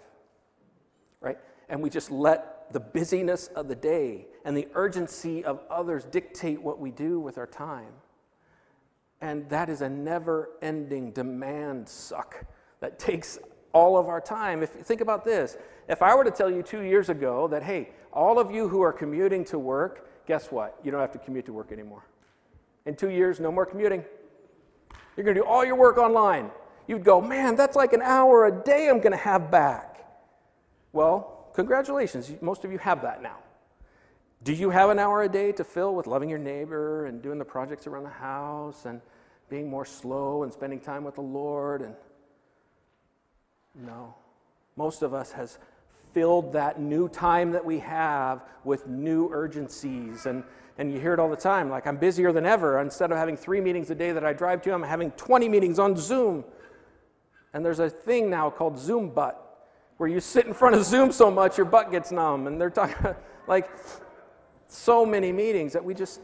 Right? 1.19 1.39
And 1.67 1.81
we 1.81 1.89
just 1.89 2.11
let 2.11 2.71
the 2.71 2.79
busyness 2.79 3.47
of 3.55 3.67
the 3.67 3.75
day 3.75 4.27
and 4.45 4.55
the 4.55 4.67
urgency 4.75 5.43
of 5.43 5.59
others 5.67 6.05
dictate 6.05 6.61
what 6.61 6.77
we 6.77 6.91
do 6.91 7.19
with 7.19 7.39
our 7.39 7.47
time. 7.47 7.93
And 9.19 9.49
that 9.49 9.67
is 9.67 9.81
a 9.81 9.89
never 9.89 10.51
ending 10.61 11.09
demand 11.09 11.89
suck 11.89 12.45
that 12.81 12.99
takes 13.09 13.39
all 13.73 13.97
of 13.97 14.07
our 14.07 14.21
time. 14.21 14.63
If 14.63 14.71
think 14.71 15.01
about 15.01 15.23
this, 15.23 15.57
if 15.87 16.01
I 16.01 16.15
were 16.15 16.23
to 16.23 16.31
tell 16.31 16.49
you 16.49 16.63
2 16.63 16.81
years 16.81 17.09
ago 17.09 17.47
that 17.49 17.63
hey, 17.63 17.89
all 18.11 18.39
of 18.39 18.51
you 18.51 18.67
who 18.67 18.81
are 18.81 18.93
commuting 18.93 19.45
to 19.45 19.59
work, 19.59 20.25
guess 20.25 20.51
what? 20.51 20.77
You 20.83 20.91
don't 20.91 21.01
have 21.01 21.11
to 21.13 21.19
commute 21.19 21.45
to 21.45 21.53
work 21.53 21.71
anymore. 21.71 22.03
In 22.85 22.95
2 22.95 23.09
years 23.09 23.39
no 23.39 23.51
more 23.51 23.65
commuting. 23.65 24.03
You're 25.15 25.23
going 25.23 25.35
to 25.35 25.41
do 25.41 25.47
all 25.47 25.65
your 25.65 25.75
work 25.75 25.97
online. 25.97 26.49
You'd 26.87 27.03
go, 27.03 27.19
"Man, 27.21 27.55
that's 27.55 27.75
like 27.75 27.93
an 27.93 28.01
hour 28.01 28.45
a 28.45 28.51
day 28.51 28.89
I'm 28.89 28.99
going 28.99 29.11
to 29.11 29.17
have 29.17 29.51
back." 29.51 30.05
Well, 30.93 31.49
congratulations. 31.53 32.31
Most 32.41 32.65
of 32.65 32.71
you 32.71 32.77
have 32.77 33.01
that 33.03 33.21
now. 33.21 33.37
Do 34.41 34.53
you 34.53 34.69
have 34.69 34.89
an 34.89 34.97
hour 34.97 35.21
a 35.21 35.29
day 35.29 35.51
to 35.51 35.63
fill 35.63 35.93
with 35.93 36.07
loving 36.07 36.29
your 36.29 36.39
neighbor 36.39 37.05
and 37.05 37.21
doing 37.21 37.37
the 37.37 37.45
projects 37.45 37.85
around 37.85 38.05
the 38.05 38.09
house 38.09 38.85
and 38.85 39.01
being 39.49 39.69
more 39.69 39.85
slow 39.85 40.43
and 40.43 40.53
spending 40.53 40.79
time 40.79 41.03
with 41.03 41.15
the 41.15 41.21
Lord 41.21 41.81
and 41.81 41.95
no. 43.75 44.15
Most 44.75 45.01
of 45.01 45.13
us 45.13 45.31
has 45.33 45.57
filled 46.13 46.53
that 46.53 46.79
new 46.79 47.07
time 47.07 47.51
that 47.51 47.63
we 47.63 47.79
have 47.79 48.43
with 48.63 48.87
new 48.87 49.29
urgencies 49.31 50.25
and 50.25 50.43
and 50.77 50.93
you 50.93 50.99
hear 50.99 51.13
it 51.13 51.19
all 51.19 51.29
the 51.29 51.35
time 51.35 51.69
like 51.69 51.85
I'm 51.85 51.97
busier 51.97 52.31
than 52.31 52.45
ever 52.45 52.79
instead 52.79 53.11
of 53.11 53.17
having 53.17 53.35
3 53.35 53.61
meetings 53.61 53.89
a 53.89 53.95
day 53.95 54.11
that 54.11 54.25
I 54.25 54.33
drive 54.33 54.61
to 54.63 54.73
I'm 54.73 54.81
having 54.81 55.11
20 55.11 55.49
meetings 55.49 55.77
on 55.77 55.95
Zoom. 55.97 56.45
And 57.53 57.65
there's 57.65 57.79
a 57.79 57.89
thing 57.89 58.29
now 58.29 58.49
called 58.49 58.79
Zoom 58.79 59.09
butt 59.09 59.67
where 59.97 60.07
you 60.07 60.19
sit 60.19 60.45
in 60.45 60.53
front 60.53 60.75
of 60.75 60.85
Zoom 60.85 61.11
so 61.11 61.29
much 61.29 61.57
your 61.57 61.65
butt 61.65 61.91
gets 61.91 62.11
numb 62.11 62.47
and 62.47 62.59
they're 62.59 62.69
talking 62.69 63.13
like 63.47 63.69
so 64.67 65.05
many 65.05 65.31
meetings 65.31 65.73
that 65.73 65.83
we 65.83 65.93
just 65.93 66.21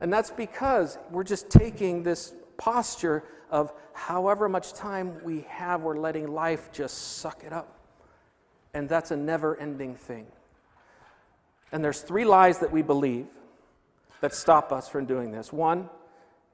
and 0.00 0.12
that's 0.12 0.30
because 0.30 0.98
we're 1.10 1.22
just 1.22 1.48
taking 1.50 2.02
this 2.02 2.34
posture 2.56 3.22
of 3.52 3.70
however 3.92 4.48
much 4.48 4.72
time 4.72 5.22
we 5.22 5.42
have, 5.42 5.82
we're 5.82 5.98
letting 5.98 6.26
life 6.26 6.72
just 6.72 7.18
suck 7.18 7.44
it 7.44 7.52
up. 7.52 7.78
And 8.74 8.88
that's 8.88 9.10
a 9.10 9.16
never 9.16 9.54
ending 9.60 9.94
thing. 9.94 10.26
And 11.70 11.84
there's 11.84 12.00
three 12.00 12.24
lies 12.24 12.58
that 12.58 12.72
we 12.72 12.80
believe 12.82 13.26
that 14.22 14.34
stop 14.34 14.72
us 14.72 14.88
from 14.88 15.04
doing 15.04 15.30
this. 15.30 15.52
One 15.52 15.90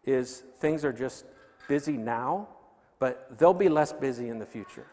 is 0.04 0.42
things 0.58 0.84
are 0.84 0.92
just 0.92 1.24
busy 1.68 1.96
now, 1.96 2.48
but 2.98 3.38
they'll 3.38 3.54
be 3.54 3.68
less 3.68 3.92
busy 3.92 4.28
in 4.28 4.40
the 4.40 4.46
future. 4.46 4.86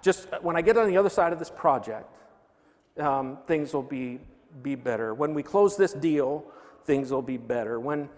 Just 0.00 0.28
when 0.40 0.56
I 0.56 0.62
get 0.62 0.78
on 0.78 0.88
the 0.88 0.96
other 0.96 1.10
side 1.10 1.32
of 1.32 1.38
this 1.38 1.50
project, 1.50 2.08
um, 2.98 3.38
things 3.46 3.74
will 3.74 3.82
be, 3.82 4.18
be 4.62 4.76
better. 4.76 5.12
When 5.12 5.34
we 5.34 5.42
close 5.42 5.76
this 5.76 5.92
deal, 5.92 6.44
things 6.84 7.10
will 7.10 7.22
be 7.22 7.36
better. 7.36 7.78
When 7.78 8.08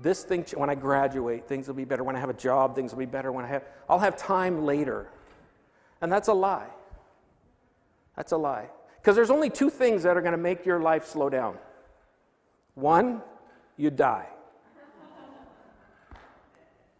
this 0.00 0.22
thing, 0.22 0.44
when 0.54 0.70
I 0.70 0.74
graduate, 0.74 1.48
things 1.48 1.66
will 1.66 1.74
be 1.74 1.84
better. 1.84 2.04
When 2.04 2.14
I 2.14 2.20
have 2.20 2.30
a 2.30 2.34
job, 2.34 2.74
things 2.74 2.92
will 2.92 3.00
be 3.00 3.06
better. 3.06 3.32
When 3.32 3.44
I 3.44 3.48
have, 3.48 3.64
I'll 3.88 3.98
have 3.98 4.16
time 4.16 4.64
later. 4.64 5.08
And 6.00 6.10
that's 6.12 6.28
a 6.28 6.32
lie. 6.32 6.68
That's 8.16 8.32
a 8.32 8.36
lie. 8.36 8.68
Because 9.00 9.16
there's 9.16 9.30
only 9.30 9.50
two 9.50 9.70
things 9.70 10.04
that 10.04 10.16
are 10.16 10.20
going 10.20 10.32
to 10.32 10.38
make 10.38 10.64
your 10.64 10.80
life 10.80 11.06
slow 11.06 11.28
down. 11.28 11.56
One, 12.74 13.22
you 13.76 13.90
die. 13.90 14.26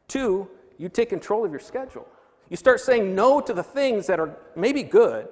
Two, 0.08 0.48
you 0.78 0.88
take 0.88 1.10
control 1.10 1.44
of 1.44 1.52
your 1.52 1.60
schedule. 1.60 2.08
You 2.48 2.56
start 2.56 2.80
saying 2.80 3.14
no 3.14 3.40
to 3.40 3.52
the 3.52 3.62
things 3.62 4.06
that 4.06 4.18
are 4.18 4.36
maybe 4.56 4.82
good 4.82 5.28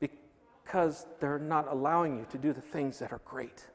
because 0.00 1.06
they're 1.20 1.38
not 1.38 1.68
allowing 1.70 2.18
you 2.18 2.26
to 2.30 2.38
do 2.38 2.52
the 2.52 2.60
things 2.60 2.98
that 2.98 3.12
are 3.12 3.20
great. 3.24 3.66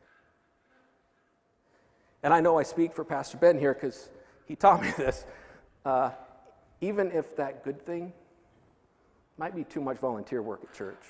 And 2.23 2.33
I 2.33 2.39
know 2.39 2.57
I 2.57 2.63
speak 2.63 2.93
for 2.93 3.03
Pastor 3.03 3.38
Ben 3.38 3.59
here 3.59 3.73
because 3.73 4.09
he 4.45 4.55
taught 4.55 4.81
me 4.81 4.91
this. 4.97 5.25
Uh, 5.86 6.12
even 6.81 7.12
if 7.12 7.36
that 7.36 7.63
good 7.63 7.86
thing 7.86 8.13
might 9.38 9.55
be 9.55 9.63
too 9.63 9.81
much 9.81 9.97
volunteer 9.97 10.41
work 10.41 10.62
at 10.63 10.73
church, 10.73 11.03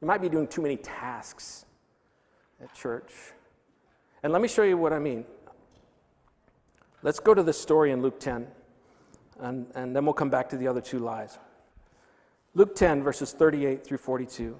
you 0.00 0.06
might 0.08 0.22
be 0.22 0.28
doing 0.28 0.46
too 0.46 0.62
many 0.62 0.76
tasks 0.76 1.66
at 2.62 2.74
church. 2.74 3.12
And 4.22 4.32
let 4.32 4.40
me 4.40 4.48
show 4.48 4.62
you 4.62 4.76
what 4.76 4.92
I 4.92 4.98
mean. 4.98 5.24
Let's 7.02 7.20
go 7.20 7.34
to 7.34 7.42
this 7.42 7.60
story 7.60 7.90
in 7.90 8.00
Luke 8.00 8.18
10, 8.18 8.46
and, 9.40 9.66
and 9.74 9.94
then 9.94 10.06
we'll 10.06 10.14
come 10.14 10.30
back 10.30 10.48
to 10.50 10.56
the 10.56 10.66
other 10.66 10.80
two 10.80 10.98
lies. 10.98 11.38
Luke 12.54 12.74
10, 12.74 13.02
verses 13.02 13.32
38 13.32 13.84
through 13.84 13.98
42. 13.98 14.58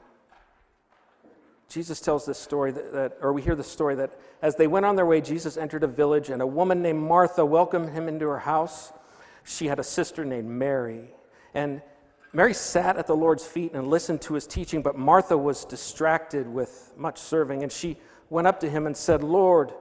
Jesus 1.75 2.01
tells 2.01 2.25
this 2.25 2.39
story 2.39 2.71
that, 2.71 2.93
that, 2.93 3.19
or 3.21 3.33
we 3.33 3.43
hear 3.43 3.57
the 3.57 3.65
story 3.65 3.97
that 3.97 4.17
as 4.41 4.55
they 4.55 4.69
went 4.69 4.87
on 4.87 4.95
their 4.95 5.07
way, 5.07 5.21
Jesus 5.21 5.57
entered 5.57 5.83
a 5.83 5.89
village, 5.89 6.31
and 6.31 6.41
a 6.41 6.47
woman 6.47 6.83
named 6.83 7.03
Martha 7.03 7.45
welcomed 7.45 7.89
him 7.89 8.07
into 8.07 8.29
her 8.29 8.39
house. 8.39 8.93
She 9.43 9.67
had 9.67 9.81
a 9.81 9.83
sister 9.83 10.25
named 10.25 10.49
Mary. 10.49 11.13
And 11.53 11.83
Mary 12.33 12.55
sat 12.55 12.97
at 12.97 13.09
the 13.09 13.17
Lord's 13.17 13.45
feet 13.45 13.73
and 13.75 13.89
listened 13.89 14.23
to 14.23 14.35
his 14.35 14.47
teaching, 14.47 14.83
but 14.83 14.97
Martha 14.97 15.37
was 15.37 15.65
distracted 15.65 16.47
with 16.47 16.93
much 16.97 17.19
serving. 17.19 17.65
And 17.65 17.73
she 17.73 17.97
went 18.31 18.47
up 18.47 18.61
to 18.61 18.71
him 18.71 18.87
and 18.87 18.97
said, 18.97 19.25
Lord, 19.25 19.73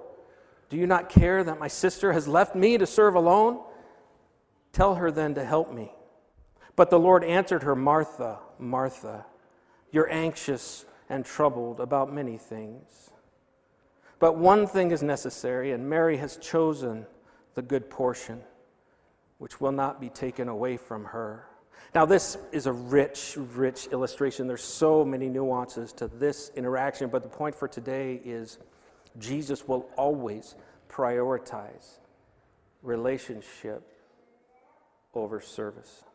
do 0.70 0.78
you 0.78 0.88
not 0.88 1.10
care 1.10 1.44
that 1.44 1.60
my 1.60 1.68
sister 1.68 2.12
has 2.12 2.28
left 2.28 2.56
me 2.56 2.80
to 2.80 2.88
serve 2.88 3.14
alone? 3.14 3.62
Tell 4.72 4.96
her 4.96 5.12
then 5.12 5.36
to 5.36 5.46
help 5.46 5.72
me. 5.72 5.92
But 6.76 6.90
the 6.90 6.98
Lord 6.98 7.24
answered 7.24 7.62
her, 7.62 7.76
Martha, 7.76 8.40
Martha, 8.58 9.28
you're 9.92 10.12
anxious 10.12 10.86
and 11.14 11.24
troubled 11.24 11.80
about 11.80 12.12
many 12.12 12.40
things. 12.40 13.12
But 14.18 14.36
one 14.36 14.66
thing 14.66 14.90
is 14.90 15.04
necessary, 15.04 15.72
and 15.72 15.88
Mary 15.88 16.18
has 16.18 16.38
chosen 16.38 17.06
the 17.54 17.62
good 17.62 17.88
portion, 17.88 18.42
which 19.38 19.62
will 19.62 19.72
not 19.72 20.02
be 20.02 20.10
taken 20.10 20.48
away 20.48 20.76
from 20.76 21.06
her. 21.06 21.46
Now, 21.94 22.08
this 22.08 22.40
is 22.52 22.66
a 22.66 22.72
rich, 22.72 23.38
rich 23.38 23.86
illustration. 23.92 24.48
There's 24.48 24.64
so 24.64 25.06
many 25.06 25.30
nuances 25.30 25.94
to 25.94 26.08
this 26.08 26.52
interaction, 26.56 27.12
but 27.12 27.22
the 27.22 27.30
point 27.30 27.54
for 27.54 27.68
today 27.68 28.20
is 28.26 28.58
Jesus 29.20 29.68
will 29.68 29.88
always 29.96 30.56
prioritize 30.90 32.00
relationship 32.82 33.84
over 35.14 35.40
service. 35.40 36.06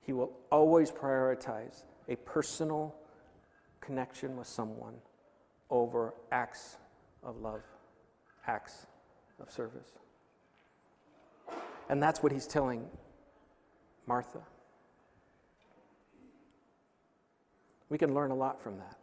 He 0.00 0.14
will 0.14 0.32
always 0.50 0.90
prioritize 0.90 1.82
a 2.08 2.16
personal 2.16 2.94
connection 3.82 4.36
with 4.36 4.46
someone 4.46 4.94
over 5.68 6.14
acts 6.30 6.76
of 7.22 7.36
love, 7.40 7.62
acts 8.46 8.86
of 9.40 9.50
service. 9.50 9.98
And 11.88 12.02
that's 12.02 12.22
what 12.22 12.32
he's 12.32 12.46
telling 12.46 12.86
Martha. 14.06 14.40
We 17.88 17.98
can 17.98 18.14
learn 18.14 18.30
a 18.30 18.34
lot 18.34 18.62
from 18.62 18.78
that. 18.78 18.96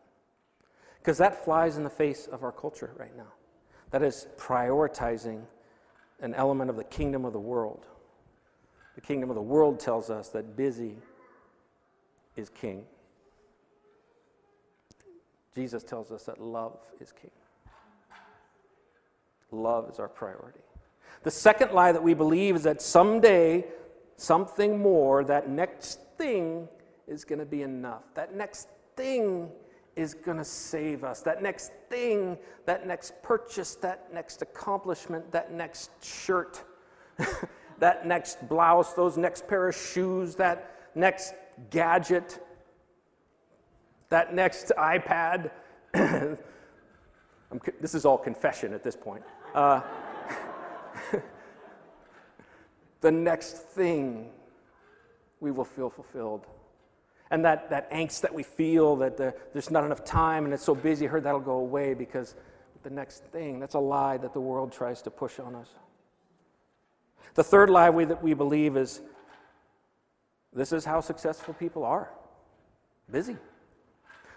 Because 0.98 1.20
that 1.20 1.46
flies 1.46 1.78
in 1.78 1.84
the 1.84 1.90
face 1.90 2.28
of 2.28 2.44
our 2.44 2.52
culture 2.52 2.92
right 2.98 3.16
now. 3.16 3.32
That 3.92 4.02
is 4.02 4.28
prioritizing 4.38 5.42
an 6.22 6.34
element 6.34 6.70
of 6.70 6.76
the 6.76 6.84
kingdom 6.84 7.26
of 7.26 7.34
the 7.34 7.40
world. 7.40 7.86
The 8.96 9.02
kingdom 9.02 9.30
of 9.30 9.36
the 9.36 9.42
world 9.42 9.80
tells 9.80 10.10
us 10.10 10.30
that 10.30 10.56
busy 10.56 10.98
is 12.36 12.50
king. 12.50 12.86
Jesus 15.60 15.84
tells 15.84 16.10
us 16.10 16.24
that 16.24 16.40
love 16.40 16.78
is 17.02 17.12
king. 17.12 17.32
Love 19.52 19.90
is 19.92 20.00
our 20.00 20.08
priority. 20.08 20.62
The 21.24 21.32
second 21.32 21.74
lie 21.74 21.92
that 21.92 22.02
we 22.02 22.14
believe 22.14 22.56
is 22.56 22.64
that 22.64 22.82
someday, 22.82 23.66
something 24.16 24.80
more, 24.80 25.26
that 25.26 25.50
next 25.50 26.00
thing 26.18 26.70
is 27.10 27.26
going 27.26 27.40
to 27.40 27.46
be 27.46 27.64
enough. 27.64 28.04
That 28.14 28.34
next 28.34 28.70
thing 28.96 29.50
is 29.98 30.14
going 30.14 30.38
to 30.38 30.46
save 30.46 31.04
us. 31.04 31.20
That 31.24 31.44
next 31.44 31.74
thing, 31.90 32.38
that 32.66 32.88
next 32.88 33.22
purchase, 33.22 33.76
that 33.82 34.14
next 34.14 34.42
accomplishment, 34.42 35.30
that 35.34 35.52
next 35.52 35.92
shirt, 36.02 36.64
that 37.80 38.08
next 38.08 38.48
blouse, 38.48 38.94
those 38.94 39.18
next 39.18 39.46
pair 39.46 39.68
of 39.68 39.76
shoes, 39.76 40.36
that 40.36 40.90
next 40.96 41.34
gadget, 41.70 42.40
that 44.10 44.34
next 44.34 44.72
iPad, 44.78 45.52
this 45.94 47.96
is 47.96 48.06
all 48.06 48.18
confession 48.18 48.74
at 48.74 48.84
this 48.84 48.96
point. 48.96 49.24
Uh, 49.54 49.82
the 53.02 53.12
next 53.12 53.58
thing 53.58 54.32
we 55.40 55.52
will 55.52 55.66
feel 55.66 55.90
fulfilled. 55.90 56.46
And 57.32 57.46
that, 57.46 57.70
that 57.70 57.92
angst 57.92 58.22
that 58.22 58.34
we 58.34 58.44
feel 58.44 58.96
that 58.98 59.16
the, 59.16 59.36
there's 59.54 59.70
not 59.70 59.84
enough 59.84 60.04
time 60.04 60.46
and 60.46 60.54
it's 60.54 60.64
so 60.64 60.74
busy, 60.74 61.06
I 61.06 61.10
heard 61.10 61.24
that'll 61.24 61.40
go 61.40 61.60
away 61.60 61.94
because 61.94 62.36
the 62.82 62.90
next 62.90 63.24
thing, 63.26 63.60
that's 63.60 63.76
a 63.76 63.80
lie 63.80 64.18
that 64.18 64.34
the 64.34 64.42
world 64.42 64.72
tries 64.72 65.02
to 65.04 65.12
push 65.12 65.40
on 65.40 65.54
us. 65.54 65.70
The 67.36 67.44
third 67.44 67.70
lie 67.70 67.90
we, 67.90 68.06
that 68.06 68.24
we 68.24 68.34
believe 68.34 68.76
is 68.76 69.02
this 70.54 70.72
is 70.72 70.86
how 70.86 71.02
successful 71.02 71.54
people 71.54 71.84
are 71.84 72.10
busy. 73.12 73.38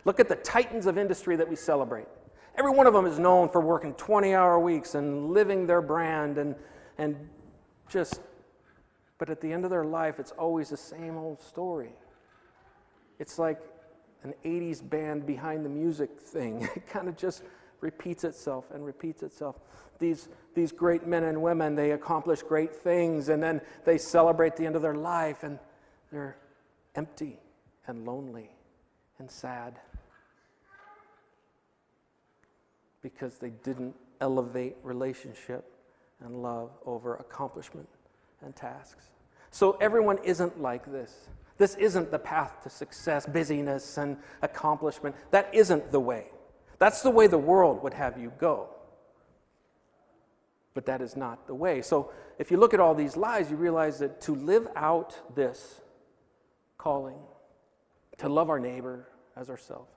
Look 0.05 0.19
at 0.19 0.29
the 0.29 0.37
titans 0.37 0.87
of 0.87 0.99
industry 0.99 1.37
that 1.37 1.49
we 1.49 1.57
celebrate. 1.57 2.07
Every 2.57 2.71
one 2.71 2.87
of 2.87 2.93
them 2.93 3.07
is 3.07 3.19
known 3.19 3.49
for 3.49 3.61
working 3.61 3.95
20 3.95 4.35
hour 4.35 4.59
weeks 4.59 4.95
and 4.95 5.31
living 5.31 5.67
their 5.67 5.81
brand 5.81 6.39
and, 6.39 6.55
and 6.99 7.17
just, 7.89 8.21
but 9.19 9.31
at 9.31 9.41
the 9.41 9.53
end 9.53 9.65
of 9.65 9.71
their 9.71 9.85
life, 9.85 10.19
it's 10.19 10.33
always 10.33 10.69
the 10.69 10.77
same 10.77 11.17
old 11.17 11.41
story. 11.41 11.93
It's 13.19 13.39
like 13.39 13.61
an 14.23 14.35
80s 14.45 14.89
band 14.89 15.27
behind 15.27 15.65
the 15.65 15.71
music 15.71 16.21
thing. 16.21 16.69
It 16.77 16.89
kind 16.89 17.09
of 17.09 17.17
just 17.17 17.43
repeats 17.81 18.25
itself 18.25 18.71
and 18.73 18.85
repeats 18.85 19.23
itself. 19.23 19.57
These, 19.99 20.29
these 20.55 20.73
great 20.73 21.07
men 21.07 21.25
and 21.25 21.41
women, 21.43 21.75
they 21.75 21.93
accomplish 21.93 22.43
great 22.43 22.75
things 22.75 23.29
and 23.29 23.43
then 23.43 23.61
they 23.85 23.99
celebrate 23.99 24.57
the 24.57 24.67
end 24.67 24.77
of 24.77 24.83
their 24.83 24.95
life 24.95 25.43
and 25.43 25.59
they're 26.11 26.37
empty 26.95 27.39
and 27.87 28.05
lonely 28.05 28.51
and 29.19 29.31
sad 29.31 29.79
because 33.03 33.39
they 33.39 33.51
didn't 33.51 33.95
elevate 34.21 34.77
relationship 34.83 35.65
and 36.25 36.43
love 36.43 36.71
over 36.87 37.17
accomplishment 37.17 37.89
and 38.43 38.55
tasks. 38.55 39.11
So 39.51 39.73
everyone 39.81 40.19
isn't 40.25 40.61
like 40.61 40.91
this. 40.91 41.29
This 41.59 41.75
isn't 41.77 42.11
the 42.11 42.19
path 42.19 42.63
to 42.63 42.71
success, 42.71 43.27
busyness, 43.27 43.99
and 43.99 44.17
accomplishment. 44.41 45.15
That 45.31 45.49
isn't 45.53 45.93
the 45.93 46.01
way. 46.01 46.27
That's 46.79 47.03
the 47.03 47.11
way 47.11 47.27
the 47.27 47.39
world 47.39 47.83
would 47.83 47.95
have 47.95 48.19
you 48.19 48.33
go. 48.39 48.69
But 50.75 50.87
that 50.87 51.03
is 51.03 51.17
not 51.17 51.47
the 51.47 51.55
way. 51.55 51.83
So 51.83 52.11
if 52.39 52.51
you 52.51 52.57
look 52.57 52.73
at 52.73 52.81
all 52.81 52.95
these 52.95 53.17
lies, 53.17 53.51
you 53.51 53.57
realize 53.57 53.99
that 53.99 54.21
to 54.23 54.35
live 54.35 54.67
out 54.75 55.35
this 55.35 55.81
calling, 56.79 57.19
to 58.19 58.29
love 58.29 58.49
our 58.49 58.59
neighbor 58.59 59.09
as 59.37 59.51
ourselves, 59.51 59.93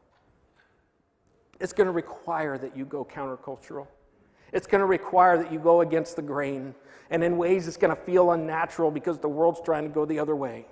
it's 1.59 1.73
going 1.73 1.87
to 1.87 1.93
require 1.93 2.57
that 2.57 2.75
you 2.75 2.85
go 2.85 3.05
countercultural. 3.05 3.87
It's 4.51 4.67
going 4.67 4.79
to 4.79 4.85
require 4.85 5.37
that 5.37 5.51
you 5.51 5.59
go 5.59 5.81
against 5.81 6.15
the 6.15 6.21
grain. 6.21 6.75
And 7.09 7.23
in 7.23 7.37
ways, 7.37 7.67
it's 7.67 7.77
going 7.77 7.95
to 7.95 8.01
feel 8.01 8.31
unnatural 8.31 8.91
because 8.91 9.19
the 9.19 9.29
world's 9.29 9.61
trying 9.61 9.83
to 9.83 9.89
go 9.89 10.05
the 10.05 10.19
other 10.19 10.35
way. 10.35 10.65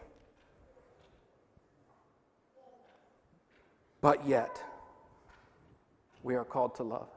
But 4.02 4.28
yet, 4.28 4.62
we 6.24 6.36
are 6.36 6.44
called 6.44 6.76
to 6.76 6.84
love. 6.84 7.08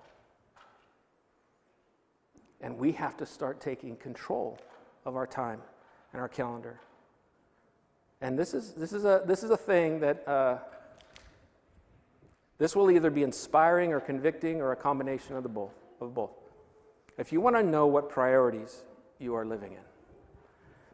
And 2.60 2.78
we 2.78 2.92
have 2.92 3.16
to 3.18 3.26
start 3.26 3.60
taking 3.60 3.96
control 3.96 4.58
of 5.04 5.16
our 5.16 5.26
time 5.26 5.60
and 6.12 6.20
our 6.20 6.28
calendar. 6.28 6.80
And 8.20 8.38
this 8.38 8.54
is, 8.54 8.72
this 8.72 8.92
is, 8.92 9.04
a, 9.04 9.22
this 9.26 9.42
is 9.42 9.50
a 9.50 9.56
thing 9.56 10.00
that 10.00 10.26
uh, 10.26 10.58
this 12.58 12.74
will 12.74 12.90
either 12.90 13.10
be 13.10 13.22
inspiring 13.22 13.92
or 13.92 14.00
convicting 14.00 14.60
or 14.60 14.72
a 14.72 14.76
combination 14.76 15.36
of, 15.36 15.42
the 15.42 15.48
both, 15.48 15.74
of 16.00 16.14
both. 16.14 16.30
If 17.18 17.32
you 17.32 17.40
want 17.40 17.56
to 17.56 17.62
know 17.62 17.86
what 17.86 18.08
priorities 18.08 18.82
you 19.18 19.34
are 19.34 19.44
living 19.44 19.72
in, 19.72 19.78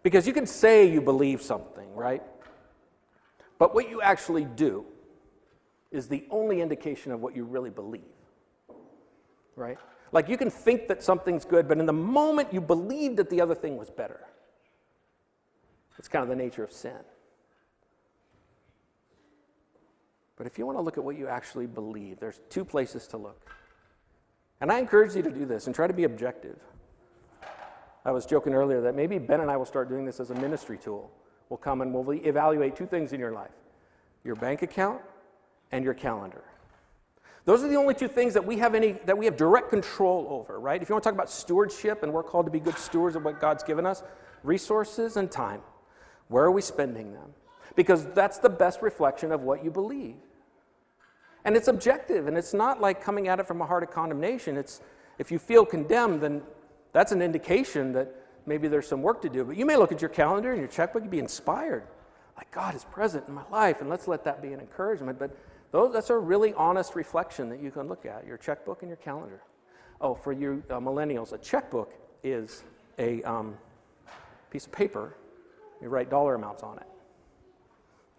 because 0.03 0.27
you 0.27 0.33
can 0.33 0.47
say 0.47 0.91
you 0.91 1.01
believe 1.01 1.41
something, 1.43 1.95
right? 1.95 2.23
But 3.59 3.75
what 3.75 3.89
you 3.89 4.03
actually 4.03 4.45
do 4.45 4.85
is 5.93 6.09
the 6.09 6.25
only 6.31 6.61
indication 6.61 7.13
of 7.13 7.21
what 7.21 7.37
you 7.37 7.45
really 7.45 7.71
believe, 7.71 8.03
right? 9.55 9.79
Like 10.11 10.29
you 10.29 10.37
can 10.37 10.51
think 10.51 10.89
that 10.89 11.03
something's 11.03 11.45
good, 11.45 11.69
but 11.69 11.79
in 11.79 11.87
the 11.87 11.93
moment 11.93 12.53
you 12.53 12.61
believed 12.61 13.19
that 13.19 13.31
the 13.31 13.41
other 13.41 13.55
thing 13.55 13.77
was 13.77 13.91
better. 13.91 14.21
It's 15.99 16.09
kind 16.09 16.23
of 16.23 16.29
the 16.29 16.37
nature 16.37 16.65
of 16.65 16.73
sin. 16.73 16.99
But 20.43 20.51
if 20.51 20.59
you 20.59 20.67
want 20.67 20.77
to 20.77 20.83
look 20.83 20.99
at 20.99 21.05
what 21.05 21.17
you 21.17 21.29
actually 21.29 21.69
believe, 21.69 22.19
there's 22.19 22.41
two 22.51 22.65
places 22.65 23.07
to 23.07 23.17
look. 23.17 23.49
And 24.61 24.73
I 24.73 24.81
encourage 24.81 25.15
you 25.15 25.23
to 25.23 25.31
do 25.31 25.47
this 25.47 25.69
and 25.69 25.75
try 25.75 25.87
to 25.87 25.93
be 25.93 26.03
objective. 26.03 26.59
I 28.05 28.11
was 28.11 28.27
joking 28.27 28.53
earlier 28.53 28.81
that 28.81 28.97
maybe 28.97 29.21
Ben 29.21 29.41
and 29.41 29.49
I 29.49 29.57
will 29.57 29.65
start 29.65 29.89
doing 29.89 30.05
this 30.05 30.19
as 30.19 30.31
a 30.31 30.35
ministry 30.35 30.79
tool. 30.79 31.13
We'll 31.49 31.59
come 31.59 31.81
and 31.81 31.95
we'll 31.95 32.11
evaluate 32.27 32.75
two 32.75 32.87
things 32.87 33.13
in 33.13 33.21
your 33.21 33.31
life 33.31 33.53
your 34.25 34.35
bank 34.35 34.63
account 34.63 35.01
and 35.71 35.85
your 35.85 35.95
calendar. 35.95 36.43
Those 37.45 37.63
are 37.63 37.69
the 37.69 37.77
only 37.77 37.95
two 37.95 38.09
things 38.09 38.35
that 38.35 38.45
we 38.45 38.57
have 38.57 38.75
any 38.75 38.97
that 39.07 39.17
we 39.17 39.27
have 39.27 39.37
direct 39.37 39.71
control 39.71 40.27
over, 40.29 40.59
right? 40.59 40.83
If 40.83 40.89
you 40.89 40.97
want 40.97 41.05
to 41.05 41.09
talk 41.09 41.15
about 41.15 41.31
stewardship 41.31 42.03
and 42.03 42.13
we're 42.13 42.25
called 42.25 42.47
to 42.47 42.53
be 42.53 42.59
good 42.59 42.79
stewards 42.79 43.15
of 43.15 43.25
what 43.25 43.41
God's 43.41 43.63
given 43.63 43.87
us, 43.87 44.03
resources 44.43 45.17
and 45.17 45.31
time. 45.31 45.61
Where 46.27 46.43
are 46.43 46.51
we 46.51 46.63
spending 46.63 47.13
them? 47.13 47.33
Because 47.77 48.07
that's 48.07 48.39
the 48.39 48.51
best 48.51 48.83
reflection 48.83 49.31
of 49.31 49.43
what 49.43 49.65
you 49.65 49.71
believe. 49.71 50.17
And 51.45 51.57
it's 51.57 51.69
objective, 51.69 52.29
and 52.29 52.39
it's 52.39 52.55
not 52.55 52.81
like 52.81 53.03
coming 53.03 53.29
at 53.29 53.41
it 53.41 53.47
from 53.47 53.61
a 53.61 53.67
heart 53.67 53.83
of 53.83 53.91
condemnation. 53.91 54.57
It's 54.57 54.81
if 55.19 55.31
you 55.33 55.39
feel 55.39 55.65
condemned, 55.65 56.21
then 56.21 56.43
that's 56.93 57.13
an 57.13 57.21
indication 57.21 57.93
that 57.93 58.15
maybe 58.47 58.69
there's 58.69 58.87
some 58.87 59.03
work 59.03 59.23
to 59.23 59.29
do. 59.29 59.45
But 59.45 59.57
you 59.57 59.67
may 59.67 59.77
look 59.77 59.93
at 59.93 60.01
your 60.01 60.11
calendar 60.11 60.51
and 60.51 60.59
your 60.59 60.69
checkbook 60.69 61.03
and 61.03 61.11
be 61.11 61.19
inspired. 61.19 61.85
Like 62.37 62.51
God 62.51 62.75
is 62.75 62.85
present 62.85 63.27
in 63.29 63.35
my 63.35 63.45
life, 63.51 63.81
and 63.81 63.91
let's 63.91 64.07
let 64.09 64.25
that 64.25 64.41
be 64.41 64.53
an 64.53 64.61
encouragement. 64.61 65.19
But 65.19 65.37
those, 65.71 65.93
that's 65.93 66.11
a 66.11 66.17
really 66.17 66.55
honest 66.55 66.95
reflection 66.95 67.49
that 67.49 67.61
you 67.61 67.71
can 67.71 67.89
look 67.89 68.07
at 68.07 68.27
your 68.27 68.37
checkbook 68.37 68.83
and 68.83 68.89
your 68.89 68.97
calendar. 68.97 69.43
Oh, 70.01 70.15
for 70.15 70.33
you 70.33 70.63
uh, 70.71 70.79
millennials, 70.79 71.33
a 71.33 71.39
checkbook 71.39 71.93
is 72.23 72.65
a 72.99 73.23
um, 73.23 73.57
piece 74.51 74.67
of 74.67 74.73
paper. 74.73 75.17
You 75.81 75.89
write 75.89 76.11
dollar 76.11 76.35
amounts 76.35 76.63
on 76.63 76.79
it. 76.79 76.87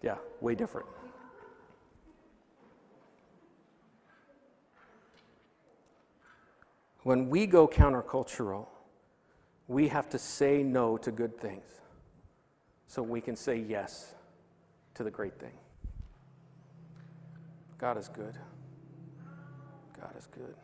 Yeah, 0.01 0.17
way 0.41 0.55
different. 0.55 0.87
When 7.03 7.29
we 7.29 7.45
go 7.45 7.67
countercultural, 7.67 8.67
we 9.67 9.89
have 9.89 10.09
to 10.09 10.19
say 10.19 10.63
no 10.63 10.97
to 10.97 11.11
good 11.11 11.37
things 11.37 11.65
so 12.87 13.01
we 13.01 13.21
can 13.21 13.35
say 13.35 13.57
yes 13.57 14.15
to 14.95 15.03
the 15.03 15.11
great 15.11 15.37
thing. 15.39 15.53
God 17.77 17.97
is 17.97 18.07
good. 18.07 18.37
God 19.99 20.13
is 20.17 20.27
good. 20.27 20.55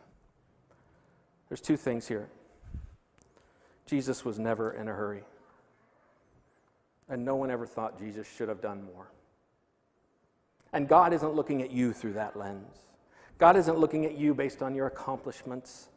There's 1.48 1.60
two 1.60 1.76
things 1.76 2.08
here. 2.08 2.28
Jesus 3.84 4.24
was 4.24 4.38
never 4.38 4.72
in 4.72 4.88
a 4.88 4.92
hurry. 4.92 5.24
And 7.08 7.24
no 7.24 7.36
one 7.36 7.50
ever 7.50 7.66
thought 7.66 7.98
Jesus 7.98 8.26
should 8.36 8.48
have 8.48 8.62
done 8.62 8.84
more. 8.94 9.10
And 10.72 10.88
God 10.88 11.12
isn't 11.12 11.34
looking 11.34 11.60
at 11.60 11.72
you 11.72 11.92
through 11.92 12.12
that 12.12 12.36
lens. 12.36 12.78
God 13.38 13.56
isn't 13.56 13.76
looking 13.76 14.06
at 14.06 14.16
you 14.16 14.32
based 14.32 14.62
on 14.62 14.74
your 14.74 14.86
accomplishments 14.86 15.88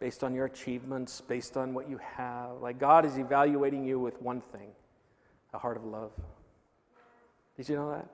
based 0.00 0.22
on 0.24 0.34
your 0.34 0.46
achievements, 0.46 1.20
based 1.20 1.56
on 1.56 1.74
what 1.74 1.88
you 1.88 1.98
have. 2.16 2.60
Like 2.60 2.78
God 2.78 3.04
is 3.04 3.18
evaluating 3.18 3.84
you 3.84 3.98
with 3.98 4.20
one 4.22 4.40
thing 4.40 4.70
a 5.54 5.58
heart 5.58 5.76
of 5.76 5.84
love. 5.84 6.12
Did 7.56 7.68
you 7.68 7.76
know 7.76 7.90
that? 7.90 8.06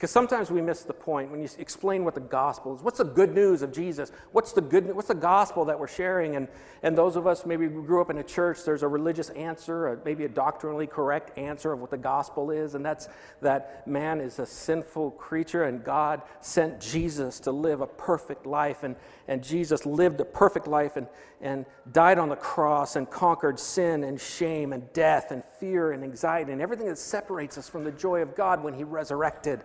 Because 0.00 0.12
sometimes 0.12 0.50
we 0.50 0.62
miss 0.62 0.82
the 0.84 0.94
point 0.94 1.30
when 1.30 1.42
you 1.42 1.48
explain 1.58 2.06
what 2.06 2.14
the 2.14 2.22
gospel 2.22 2.74
is. 2.74 2.80
What's 2.80 2.96
the 2.96 3.04
good 3.04 3.34
news 3.34 3.60
of 3.60 3.70
Jesus? 3.70 4.12
What's 4.32 4.54
the 4.54 4.62
good? 4.62 4.94
What's 4.94 5.08
the 5.08 5.14
gospel 5.14 5.66
that 5.66 5.78
we're 5.78 5.88
sharing? 5.88 6.36
And 6.36 6.48
and 6.82 6.96
those 6.96 7.16
of 7.16 7.26
us 7.26 7.44
maybe 7.44 7.66
grew 7.68 8.00
up 8.00 8.08
in 8.08 8.16
a 8.16 8.22
church. 8.22 8.64
There's 8.64 8.82
a 8.82 8.88
religious 8.88 9.28
answer, 9.28 10.00
maybe 10.02 10.24
a 10.24 10.28
doctrinally 10.30 10.86
correct 10.86 11.36
answer 11.36 11.74
of 11.74 11.80
what 11.80 11.90
the 11.90 11.98
gospel 11.98 12.50
is, 12.50 12.74
and 12.74 12.82
that's 12.82 13.10
that 13.42 13.86
man 13.86 14.22
is 14.22 14.38
a 14.38 14.46
sinful 14.46 15.10
creature, 15.10 15.64
and 15.64 15.84
God 15.84 16.22
sent 16.40 16.80
Jesus 16.80 17.38
to 17.40 17.52
live 17.52 17.82
a 17.82 17.86
perfect 17.86 18.46
life, 18.46 18.84
and 18.84 18.96
and 19.28 19.44
Jesus 19.44 19.84
lived 19.84 20.18
a 20.22 20.24
perfect 20.24 20.66
life, 20.66 20.96
and 20.96 21.08
and 21.42 21.66
died 21.92 22.16
on 22.18 22.30
the 22.30 22.36
cross 22.36 22.96
and 22.96 23.10
conquered 23.10 23.60
sin 23.60 24.04
and 24.04 24.18
shame 24.18 24.72
and 24.72 24.90
death 24.94 25.30
and 25.30 25.44
fear 25.58 25.92
and 25.92 26.02
anxiety 26.02 26.52
and 26.52 26.62
everything 26.62 26.86
that 26.86 26.96
separates 26.96 27.58
us 27.58 27.68
from 27.68 27.84
the 27.84 27.92
joy 27.92 28.22
of 28.22 28.34
God 28.34 28.64
when 28.64 28.72
He 28.72 28.82
resurrected 28.82 29.62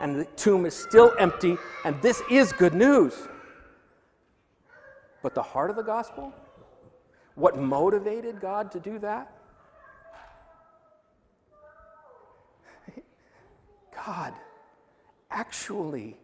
and 0.00 0.16
the 0.16 0.24
tomb 0.36 0.66
is 0.66 0.74
still 0.74 1.14
empty, 1.18 1.56
and 1.84 2.00
this 2.02 2.22
is 2.30 2.52
good 2.52 2.74
news. 2.74 3.28
But 5.22 5.34
the 5.34 5.42
heart 5.42 5.68
of 5.68 5.76
the 5.76 5.82
gospel, 5.82 6.32
what 7.34 7.58
motivated 7.58 8.40
God 8.40 8.72
to 8.72 8.80
do 8.80 8.98
that? 9.00 9.30
God 13.94 14.32
actually 15.30 16.16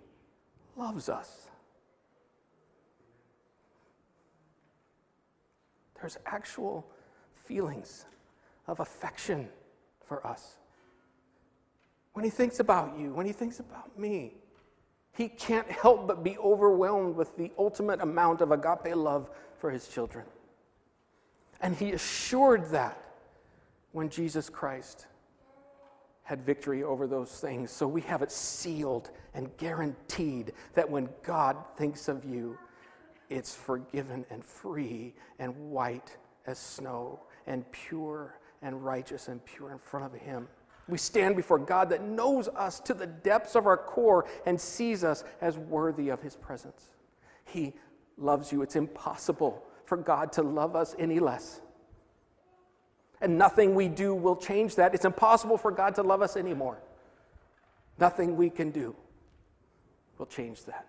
loves 0.76 1.10
us. 1.10 1.50
There's 6.00 6.16
actual 6.26 6.86
feelings 7.34 8.06
of 8.66 8.80
affection 8.80 9.48
for 10.06 10.26
us. 10.26 10.58
When 12.16 12.24
he 12.24 12.30
thinks 12.30 12.60
about 12.60 12.98
you, 12.98 13.12
when 13.12 13.26
he 13.26 13.32
thinks 13.32 13.60
about 13.60 13.98
me, 13.98 14.32
he 15.12 15.28
can't 15.28 15.70
help 15.70 16.08
but 16.08 16.24
be 16.24 16.38
overwhelmed 16.38 17.14
with 17.14 17.36
the 17.36 17.52
ultimate 17.58 18.00
amount 18.00 18.40
of 18.40 18.52
agape 18.52 18.96
love 18.96 19.28
for 19.58 19.70
his 19.70 19.86
children. 19.86 20.24
And 21.60 21.76
he 21.76 21.92
assured 21.92 22.70
that 22.70 22.98
when 23.92 24.08
Jesus 24.08 24.48
Christ 24.48 25.04
had 26.22 26.40
victory 26.40 26.82
over 26.82 27.06
those 27.06 27.38
things. 27.38 27.70
So 27.70 27.86
we 27.86 28.00
have 28.00 28.22
it 28.22 28.32
sealed 28.32 29.10
and 29.34 29.54
guaranteed 29.58 30.54
that 30.72 30.88
when 30.88 31.10
God 31.22 31.58
thinks 31.76 32.08
of 32.08 32.24
you, 32.24 32.56
it's 33.28 33.54
forgiven 33.54 34.24
and 34.30 34.42
free 34.42 35.12
and 35.38 35.54
white 35.70 36.16
as 36.46 36.58
snow 36.58 37.20
and 37.46 37.70
pure 37.72 38.38
and 38.62 38.82
righteous 38.82 39.28
and 39.28 39.44
pure 39.44 39.70
in 39.70 39.78
front 39.78 40.06
of 40.06 40.18
Him. 40.18 40.48
We 40.88 40.98
stand 40.98 41.34
before 41.34 41.58
God 41.58 41.90
that 41.90 42.02
knows 42.02 42.48
us 42.48 42.78
to 42.80 42.94
the 42.94 43.06
depths 43.06 43.56
of 43.56 43.66
our 43.66 43.76
core 43.76 44.26
and 44.44 44.60
sees 44.60 45.02
us 45.02 45.24
as 45.40 45.58
worthy 45.58 46.10
of 46.10 46.22
His 46.22 46.36
presence. 46.36 46.90
He 47.44 47.74
loves 48.16 48.52
you. 48.52 48.62
It's 48.62 48.76
impossible 48.76 49.64
for 49.84 49.96
God 49.96 50.32
to 50.32 50.42
love 50.42 50.76
us 50.76 50.94
any 50.98 51.18
less. 51.18 51.60
And 53.20 53.38
nothing 53.38 53.74
we 53.74 53.88
do 53.88 54.14
will 54.14 54.36
change 54.36 54.76
that. 54.76 54.94
It's 54.94 55.04
impossible 55.04 55.56
for 55.56 55.70
God 55.70 55.94
to 55.96 56.02
love 56.02 56.22
us 56.22 56.36
anymore. 56.36 56.78
Nothing 57.98 58.36
we 58.36 58.50
can 58.50 58.70
do 58.70 58.94
will 60.18 60.26
change 60.26 60.64
that. 60.64 60.86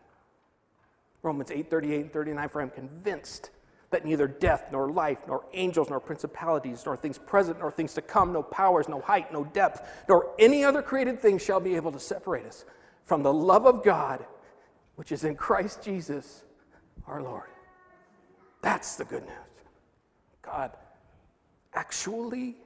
Romans 1.24 1.52
8 1.52 1.70
38 1.70 2.02
and 2.02 2.14
39 2.14 2.50
For 2.50 2.62
I'm 2.62 2.70
convinced 2.70 3.50
that 3.90 4.06
neither 4.06 4.28
death, 4.28 4.66
nor 4.72 4.90
life, 4.92 5.20
nor 5.28 5.46
angels, 5.54 5.90
nor 5.90 6.00
principalities, 6.00 6.84
nor 6.86 6.98
things 6.98 7.18
present, 7.18 7.60
nor 7.60 7.72
things 7.72 7.94
to 7.94 8.02
come, 8.02 8.34
no 8.34 8.44
powers, 8.44 8.90
no 8.90 9.00
height, 9.00 9.32
no 9.32 9.46
depth, 9.46 9.88
nor 10.10 10.32
any 10.38 10.64
other 10.64 10.82
created 10.82 11.22
thing 11.22 11.38
shall 11.38 11.60
be 11.60 11.76
able 11.76 11.92
to 11.92 12.00
separate 12.00 12.46
us 12.46 12.66
from 13.06 13.24
the 13.24 13.32
love 13.32 13.66
of 13.66 13.84
God, 13.84 14.26
which 14.96 15.12
is 15.12 15.24
in 15.24 15.36
Christ 15.36 15.82
Jesus 15.82 16.44
our 17.08 17.22
Lord. 17.22 17.50
That's 18.62 18.98
the 18.98 19.06
good 19.06 19.24
news. 19.24 19.32
God 20.42 20.72
actually 21.74 22.58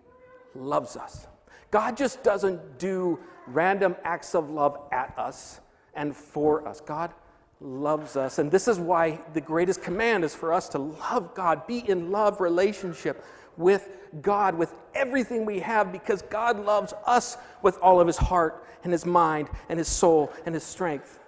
loves 0.55 0.97
us. 0.97 1.27
God 1.69 1.95
just 1.95 2.23
doesn't 2.23 2.79
do 2.79 3.19
random 3.47 3.95
acts 4.03 4.33
of 4.33 4.49
love 4.49 4.77
at 4.91 5.13
us 5.17 5.59
and 5.93 6.15
for 6.15 6.67
us. 6.67 6.81
God 6.81 7.13
loves 7.61 8.15
us. 8.15 8.39
And 8.39 8.51
this 8.51 8.67
is 8.67 8.79
why 8.79 9.19
the 9.33 9.41
greatest 9.41 9.81
command 9.81 10.23
is 10.23 10.35
for 10.35 10.51
us 10.51 10.67
to 10.69 10.79
love 10.79 11.33
God, 11.35 11.67
be 11.67 11.87
in 11.87 12.11
love 12.11 12.41
relationship 12.41 13.23
with 13.55 13.89
God, 14.21 14.55
with 14.55 14.73
everything 14.95 15.45
we 15.45 15.59
have, 15.59 15.91
because 15.91 16.23
God 16.23 16.65
loves 16.65 16.93
us 17.05 17.37
with 17.61 17.77
all 17.79 18.01
of 18.01 18.07
his 18.07 18.17
heart 18.17 18.65
and 18.83 18.91
his 18.91 19.05
mind 19.05 19.49
and 19.69 19.77
his 19.77 19.87
soul 19.87 20.33
and 20.45 20.55
his 20.55 20.63
strength. 20.63 21.19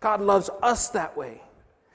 God 0.00 0.20
loves 0.20 0.50
us 0.62 0.88
that 0.90 1.16
way. 1.16 1.42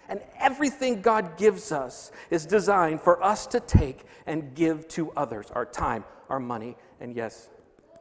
And 0.07 0.21
everything 0.39 1.01
God 1.01 1.37
gives 1.37 1.71
us 1.71 2.11
is 2.29 2.45
designed 2.45 3.01
for 3.01 3.21
us 3.23 3.47
to 3.47 3.59
take 3.59 4.05
and 4.27 4.53
give 4.53 4.87
to 4.89 5.11
others 5.11 5.47
our 5.51 5.65
time, 5.65 6.03
our 6.29 6.39
money, 6.39 6.77
and 6.99 7.15
yes, 7.15 7.49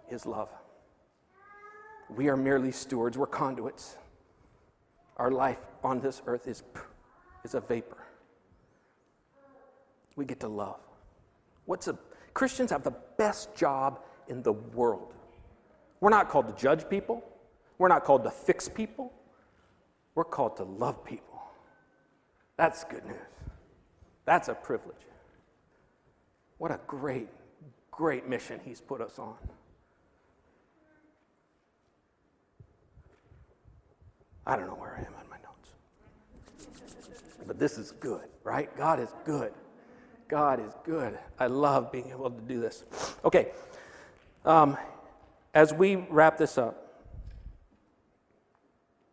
His 0.06 0.26
love. 0.26 0.50
We 2.14 2.28
are 2.28 2.36
merely 2.36 2.72
stewards, 2.72 3.16
we're 3.16 3.26
conduits. 3.26 3.96
Our 5.16 5.30
life 5.30 5.60
on 5.82 6.00
this 6.00 6.22
earth 6.26 6.48
is, 6.48 6.62
is 7.44 7.54
a 7.54 7.60
vapor. 7.60 8.04
We 10.16 10.24
get 10.24 10.40
to 10.40 10.48
love. 10.48 10.80
What's 11.66 11.88
a, 11.88 11.98
Christians 12.34 12.70
have 12.70 12.82
the 12.82 12.94
best 13.16 13.54
job 13.54 14.00
in 14.28 14.42
the 14.42 14.52
world. 14.52 15.14
We're 16.00 16.10
not 16.10 16.28
called 16.28 16.48
to 16.48 16.62
judge 16.62 16.88
people, 16.88 17.24
we're 17.78 17.88
not 17.88 18.04
called 18.04 18.24
to 18.24 18.30
fix 18.30 18.68
people, 18.68 19.12
we're 20.14 20.24
called 20.24 20.56
to 20.58 20.64
love 20.64 21.04
people. 21.04 21.40
That's 22.56 22.84
good 22.84 23.04
news. 23.04 23.16
That's 24.24 24.48
a 24.48 24.54
privilege. 24.54 24.96
What 26.58 26.70
a 26.70 26.80
great, 26.86 27.28
great 27.90 28.28
mission 28.28 28.60
he's 28.64 28.80
put 28.80 29.00
us 29.00 29.18
on. 29.18 29.34
I 34.46 34.56
don't 34.56 34.66
know 34.66 34.74
where 34.74 34.94
I 34.96 35.00
am 35.00 35.14
on 35.18 35.28
my 35.30 35.36
notes. 35.38 35.70
But 37.46 37.58
this 37.58 37.78
is 37.78 37.92
good, 37.92 38.28
right? 38.42 38.74
God 38.76 39.00
is 39.00 39.08
good. 39.24 39.52
God 40.28 40.60
is 40.60 40.72
good. 40.84 41.18
I 41.38 41.46
love 41.46 41.92
being 41.92 42.10
able 42.10 42.30
to 42.30 42.40
do 42.42 42.60
this. 42.60 42.84
Okay. 43.24 43.52
Um, 44.44 44.76
as 45.54 45.72
we 45.72 45.96
wrap 45.96 46.36
this 46.36 46.58
up, 46.58 47.02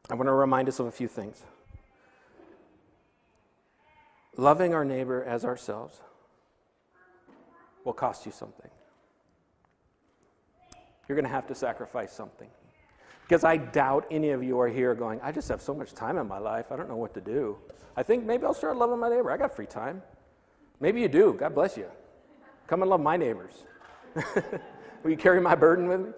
I 0.09 0.15
want 0.15 0.27
to 0.27 0.33
remind 0.33 0.67
us 0.67 0.79
of 0.79 0.87
a 0.87 0.91
few 0.91 1.07
things 1.07 1.41
loving 4.37 4.73
our 4.73 4.83
neighbor 4.83 5.23
as 5.23 5.45
ourselves 5.45 6.01
will 7.83 7.93
cost 7.93 8.25
you 8.25 8.31
something. 8.31 8.69
You're 11.07 11.15
going 11.15 11.25
to 11.25 11.31
have 11.31 11.47
to 11.47 11.55
sacrifice 11.55 12.11
something. 12.13 12.49
Because 13.31 13.45
I 13.45 13.55
doubt 13.55 14.07
any 14.11 14.31
of 14.31 14.43
you 14.43 14.59
are 14.59 14.67
here 14.67 14.93
going, 14.93 15.21
I 15.23 15.31
just 15.31 15.47
have 15.47 15.61
so 15.61 15.73
much 15.73 15.93
time 15.93 16.17
in 16.17 16.27
my 16.27 16.37
life, 16.37 16.65
I 16.69 16.75
don't 16.75 16.89
know 16.89 16.97
what 16.97 17.13
to 17.13 17.21
do. 17.21 17.55
I 17.95 18.03
think 18.03 18.25
maybe 18.25 18.43
I'll 18.43 18.53
start 18.53 18.75
loving 18.75 18.99
my 18.99 19.07
neighbor. 19.07 19.31
I 19.31 19.37
got 19.37 19.55
free 19.55 19.65
time. 19.65 20.01
Maybe 20.81 20.99
you 20.99 21.07
do. 21.07 21.31
God 21.39 21.55
bless 21.55 21.77
you. 21.77 21.85
Come 22.67 22.81
and 22.81 22.91
love 22.91 22.99
my 22.99 23.15
neighbors. 23.15 23.53
Will 25.03 25.11
you 25.11 25.15
carry 25.15 25.39
my 25.39 25.55
burden 25.55 25.87
with 25.87 26.01
me? 26.01 26.11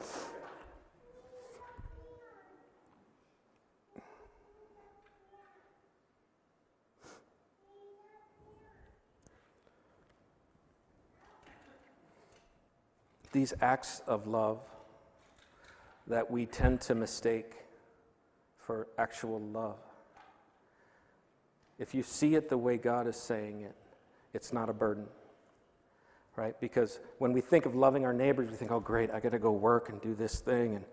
these 13.33 13.53
acts 13.61 14.01
of 14.07 14.25
love 14.27 14.59
that 16.07 16.29
we 16.29 16.45
tend 16.45 16.81
to 16.81 16.95
mistake 16.95 17.53
for 18.57 18.87
actual 18.97 19.39
love. 19.39 19.77
If 21.79 21.95
you 21.95 22.03
see 22.03 22.35
it 22.35 22.49
the 22.49 22.57
way 22.57 22.77
God 22.77 23.07
is 23.07 23.15
saying 23.15 23.61
it, 23.61 23.75
it's 24.33 24.53
not 24.53 24.69
a 24.69 24.73
burden, 24.73 25.05
right? 26.35 26.59
Because 26.59 26.99
when 27.17 27.33
we 27.33 27.41
think 27.41 27.65
of 27.65 27.75
loving 27.75 28.05
our 28.05 28.13
neighbors, 28.13 28.49
we 28.49 28.55
think, 28.55 28.71
oh, 28.71 28.79
great, 28.79 29.11
I 29.11 29.19
got 29.19 29.31
to 29.31 29.39
go 29.39 29.51
work 29.51 29.89
and 29.89 30.01
do 30.01 30.13
this 30.13 30.39
thing, 30.39 30.75
and 30.75 30.85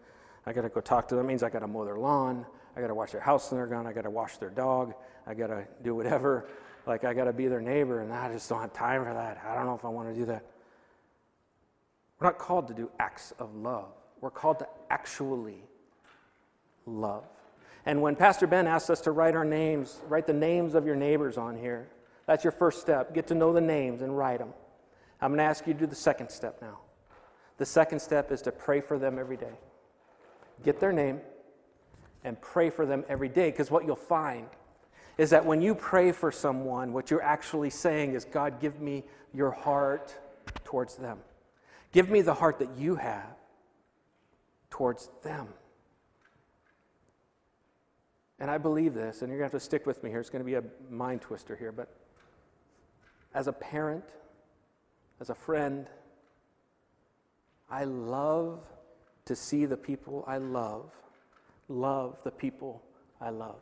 I 0.46 0.52
got 0.52 0.62
to 0.62 0.68
go 0.68 0.80
talk 0.80 1.08
to 1.08 1.14
them. 1.14 1.24
That 1.24 1.28
means 1.28 1.42
I 1.42 1.50
got 1.50 1.60
to 1.60 1.66
mow 1.66 1.84
their 1.84 1.98
lawn, 1.98 2.46
I 2.76 2.80
got 2.80 2.88
to 2.88 2.94
wash 2.94 3.12
their 3.12 3.20
house 3.20 3.50
when 3.50 3.58
they're 3.58 3.66
gone, 3.66 3.86
I 3.86 3.92
got 3.92 4.02
to 4.02 4.10
wash 4.10 4.36
their 4.38 4.50
dog, 4.50 4.94
I 5.26 5.34
got 5.34 5.48
to 5.48 5.66
do 5.82 5.94
whatever. 5.94 6.48
Like, 6.86 7.04
I 7.04 7.12
got 7.12 7.24
to 7.24 7.34
be 7.34 7.46
their 7.46 7.60
neighbor, 7.60 8.00
and 8.00 8.10
I 8.10 8.32
just 8.32 8.48
don't 8.48 8.62
have 8.62 8.72
time 8.72 9.04
for 9.04 9.12
that. 9.12 9.38
I 9.46 9.54
don't 9.54 9.66
know 9.66 9.74
if 9.74 9.84
I 9.84 9.88
want 9.88 10.08
to 10.08 10.14
do 10.14 10.24
that. 10.24 10.46
We're 12.18 12.28
not 12.28 12.38
called 12.38 12.68
to 12.68 12.74
do 12.74 12.90
acts 12.98 13.34
of 13.38 13.54
love. 13.54 13.92
We're 14.20 14.30
called 14.30 14.58
to 14.60 14.68
actually 14.90 15.62
love. 16.86 17.24
And 17.86 18.02
when 18.02 18.16
Pastor 18.16 18.46
Ben 18.46 18.66
asked 18.66 18.90
us 18.90 19.00
to 19.02 19.10
write 19.10 19.34
our 19.34 19.44
names, 19.44 19.98
write 20.08 20.26
the 20.26 20.32
names 20.32 20.74
of 20.74 20.84
your 20.84 20.96
neighbors 20.96 21.38
on 21.38 21.56
here, 21.56 21.88
that's 22.26 22.44
your 22.44 22.52
first 22.52 22.80
step. 22.80 23.14
Get 23.14 23.26
to 23.28 23.34
know 23.34 23.52
the 23.52 23.60
names 23.60 24.02
and 24.02 24.16
write 24.16 24.38
them. 24.38 24.52
I'm 25.20 25.30
going 25.30 25.38
to 25.38 25.44
ask 25.44 25.66
you 25.66 25.72
to 25.72 25.80
do 25.80 25.86
the 25.86 25.94
second 25.94 26.30
step 26.30 26.60
now. 26.60 26.78
The 27.58 27.66
second 27.66 28.00
step 28.00 28.30
is 28.30 28.42
to 28.42 28.52
pray 28.52 28.80
for 28.80 28.98
them 28.98 29.18
every 29.18 29.36
day. 29.36 29.58
Get 30.62 30.80
their 30.80 30.92
name 30.92 31.20
and 32.24 32.40
pray 32.40 32.70
for 32.70 32.86
them 32.86 33.04
every 33.08 33.28
day 33.28 33.50
because 33.50 33.70
what 33.70 33.84
you'll 33.84 33.96
find 33.96 34.46
is 35.18 35.30
that 35.30 35.44
when 35.44 35.60
you 35.60 35.74
pray 35.74 36.12
for 36.12 36.30
someone, 36.30 36.92
what 36.92 37.10
you're 37.10 37.22
actually 37.22 37.70
saying 37.70 38.14
is, 38.14 38.24
God, 38.24 38.60
give 38.60 38.80
me 38.80 39.04
your 39.34 39.50
heart 39.50 40.14
towards 40.64 40.96
them. 40.96 41.18
Give 41.92 42.08
me 42.08 42.22
the 42.22 42.34
heart 42.34 42.58
that 42.60 42.70
you 42.78 42.94
have 42.94 43.36
towards 44.70 45.10
them. 45.22 45.48
And 48.38 48.50
I 48.50 48.56
believe 48.56 48.94
this, 48.94 49.20
and 49.20 49.30
you're 49.30 49.38
going 49.38 49.50
to 49.50 49.54
have 49.54 49.60
to 49.60 49.64
stick 49.64 49.84
with 49.84 50.02
me 50.02 50.08
here. 50.08 50.20
It's 50.20 50.30
going 50.30 50.44
to 50.44 50.46
be 50.46 50.54
a 50.54 50.64
mind 50.88 51.20
twister 51.20 51.54
here, 51.56 51.72
but 51.72 51.94
as 53.34 53.48
a 53.48 53.52
parent, 53.52 54.04
as 55.20 55.28
a 55.28 55.34
friend, 55.34 55.86
I 57.70 57.84
love 57.84 58.60
to 59.26 59.36
see 59.36 59.66
the 59.66 59.76
people 59.76 60.24
I 60.26 60.38
love 60.38 60.90
love 61.70 62.18
the 62.24 62.30
people 62.30 62.82
I 63.20 63.30
love. 63.30 63.60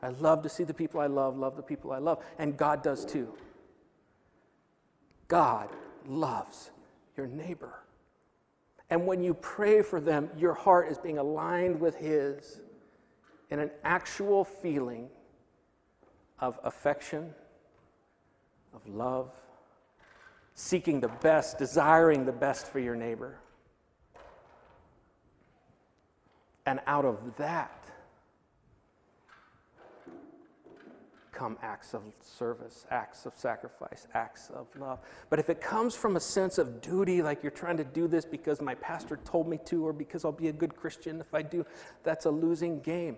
I 0.00 0.08
love 0.08 0.42
to 0.44 0.48
see 0.48 0.64
the 0.64 0.74
people 0.74 1.00
I 1.00 1.06
love 1.06 1.36
love 1.36 1.56
the 1.56 1.62
people 1.62 1.92
I 1.92 1.98
love, 1.98 2.24
and 2.38 2.56
God 2.56 2.82
does 2.82 3.04
too. 3.04 3.34
God 5.26 5.68
loves 6.06 6.70
your 7.16 7.26
neighbor. 7.26 7.82
And 8.90 9.06
when 9.06 9.22
you 9.22 9.34
pray 9.34 9.82
for 9.82 10.00
them, 10.00 10.30
your 10.36 10.54
heart 10.54 10.90
is 10.90 10.98
being 10.98 11.18
aligned 11.18 11.78
with 11.80 11.96
His 11.96 12.60
in 13.50 13.60
an 13.60 13.70
actual 13.84 14.44
feeling 14.44 15.08
of 16.38 16.58
affection, 16.64 17.34
of 18.74 18.86
love, 18.86 19.30
seeking 20.54 21.00
the 21.00 21.08
best, 21.08 21.58
desiring 21.58 22.24
the 22.24 22.32
best 22.32 22.66
for 22.66 22.78
your 22.78 22.94
neighbor. 22.94 23.38
And 26.66 26.80
out 26.86 27.04
of 27.04 27.36
that, 27.36 27.87
come 31.32 31.58
acts 31.62 31.94
of 31.94 32.02
service, 32.20 32.86
acts 32.90 33.26
of 33.26 33.32
sacrifice, 33.36 34.06
acts 34.14 34.50
of 34.54 34.66
love. 34.78 34.98
But 35.30 35.38
if 35.38 35.50
it 35.50 35.60
comes 35.60 35.94
from 35.94 36.16
a 36.16 36.20
sense 36.20 36.58
of 36.58 36.80
duty, 36.80 37.22
like 37.22 37.42
you're 37.42 37.50
trying 37.50 37.76
to 37.76 37.84
do 37.84 38.08
this 38.08 38.24
because 38.24 38.60
my 38.60 38.74
pastor 38.74 39.18
told 39.24 39.48
me 39.48 39.58
to, 39.66 39.86
or 39.86 39.92
because 39.92 40.24
I'll 40.24 40.32
be 40.32 40.48
a 40.48 40.52
good 40.52 40.76
Christian 40.76 41.20
if 41.20 41.34
I 41.34 41.42
do, 41.42 41.64
that's 42.02 42.26
a 42.26 42.30
losing 42.30 42.80
game. 42.80 43.16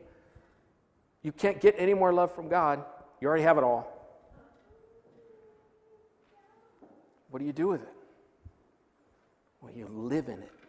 You 1.23 1.33
can't 1.33 1.61
get 1.61 1.75
any 1.79 1.94
more 1.94 2.12
love 2.12 2.35
from 2.35 2.49
God. 2.49 2.85
You 3.20 3.29
already 3.29 3.42
have 3.42 3.59
it 3.59 3.64
all. 3.64 3.96
What 7.31 7.38
do 7.38 7.44
you 7.44 7.53
do 7.53 7.68
with 7.68 7.83
it? 7.83 7.92
Well, 9.61 9.73
you 9.73 9.87
live 9.90 10.29
in 10.29 10.42
it. 10.42 10.60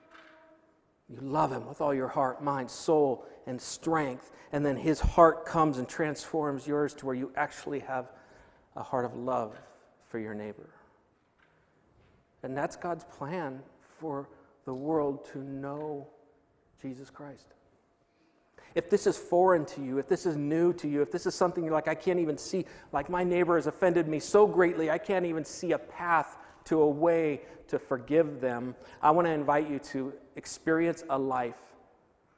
You 1.11 1.19
love 1.21 1.51
Him 1.51 1.67
with 1.67 1.81
all 1.81 1.93
your 1.93 2.07
heart, 2.07 2.41
mind, 2.41 2.71
soul, 2.71 3.25
and 3.45 3.59
strength. 3.59 4.31
And 4.53 4.65
then 4.65 4.77
His 4.77 4.99
heart 4.99 5.45
comes 5.45 5.77
and 5.77 5.87
transforms 5.87 6.65
yours 6.65 6.93
to 6.95 7.05
where 7.05 7.15
you 7.15 7.31
actually 7.35 7.79
have 7.79 8.09
a 8.75 8.83
heart 8.83 9.03
of 9.03 9.15
love 9.15 9.55
for 10.07 10.19
your 10.19 10.33
neighbor. 10.33 10.69
And 12.43 12.55
that's 12.55 12.75
God's 12.75 13.03
plan 13.03 13.61
for 13.99 14.29
the 14.65 14.73
world 14.73 15.25
to 15.33 15.39
know 15.39 16.07
Jesus 16.81 17.09
Christ. 17.09 17.53
If 18.73 18.89
this 18.89 19.05
is 19.05 19.17
foreign 19.17 19.65
to 19.65 19.83
you, 19.83 19.97
if 19.97 20.07
this 20.07 20.25
is 20.25 20.37
new 20.37 20.71
to 20.73 20.87
you, 20.87 21.01
if 21.01 21.11
this 21.11 21.25
is 21.25 21.35
something 21.35 21.63
you're 21.63 21.73
like, 21.73 21.89
I 21.89 21.95
can't 21.95 22.19
even 22.19 22.37
see, 22.37 22.65
like 22.93 23.09
my 23.09 23.23
neighbor 23.23 23.57
has 23.57 23.67
offended 23.67 24.07
me 24.07 24.19
so 24.19 24.47
greatly, 24.47 24.89
I 24.89 24.97
can't 24.97 25.25
even 25.25 25.43
see 25.43 25.73
a 25.73 25.77
path 25.77 26.37
to 26.65 26.81
a 26.81 26.89
way 26.89 27.41
to 27.67 27.79
forgive 27.79 28.41
them, 28.41 28.75
I 29.01 29.11
want 29.11 29.27
to 29.27 29.31
invite 29.31 29.69
you 29.69 29.79
to 29.79 30.13
experience 30.35 31.03
a 31.09 31.17
life 31.17 31.59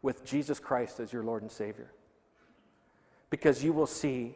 with 0.02 0.24
Jesus 0.24 0.60
Christ 0.60 1.00
as 1.00 1.12
your 1.12 1.24
Lord 1.24 1.42
and 1.42 1.52
Savior. 1.52 1.92
Because 3.30 3.64
you 3.64 3.74
will 3.74 3.88
see 3.88 4.36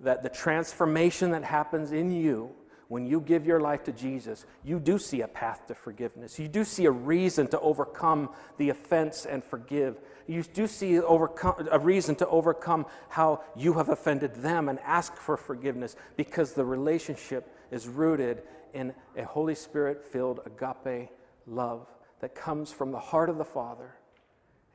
that 0.00 0.22
the 0.22 0.28
transformation 0.28 1.30
that 1.30 1.44
happens 1.44 1.92
in 1.92 2.10
you 2.10 2.50
when 2.88 3.04
you 3.04 3.20
give 3.20 3.46
your 3.46 3.60
life 3.60 3.82
to 3.84 3.92
Jesus, 3.92 4.46
you 4.64 4.78
do 4.78 4.98
see 4.98 5.22
a 5.22 5.28
path 5.28 5.66
to 5.66 5.74
forgiveness. 5.74 6.38
You 6.38 6.46
do 6.46 6.62
see 6.62 6.84
a 6.84 6.90
reason 6.90 7.48
to 7.48 7.58
overcome 7.60 8.30
the 8.58 8.70
offense 8.70 9.26
and 9.26 9.42
forgive. 9.42 9.98
You 10.28 10.42
do 10.44 10.68
see 10.68 11.00
overcome, 11.00 11.68
a 11.70 11.80
reason 11.80 12.14
to 12.16 12.28
overcome 12.28 12.86
how 13.08 13.42
you 13.56 13.72
have 13.74 13.88
offended 13.88 14.36
them 14.36 14.68
and 14.68 14.78
ask 14.80 15.16
for 15.16 15.36
forgiveness 15.36 15.96
because 16.16 16.52
the 16.52 16.64
relationship 16.64 17.52
is 17.72 17.88
rooted 17.88 18.42
in 18.74 18.94
a 19.16 19.24
Holy 19.24 19.54
Spirit 19.54 20.04
filled 20.04 20.40
agape 20.46 21.10
love 21.46 21.86
that 22.20 22.34
comes 22.34 22.72
from 22.72 22.92
the 22.92 22.98
heart 22.98 23.28
of 23.28 23.38
the 23.38 23.44
Father 23.44 23.94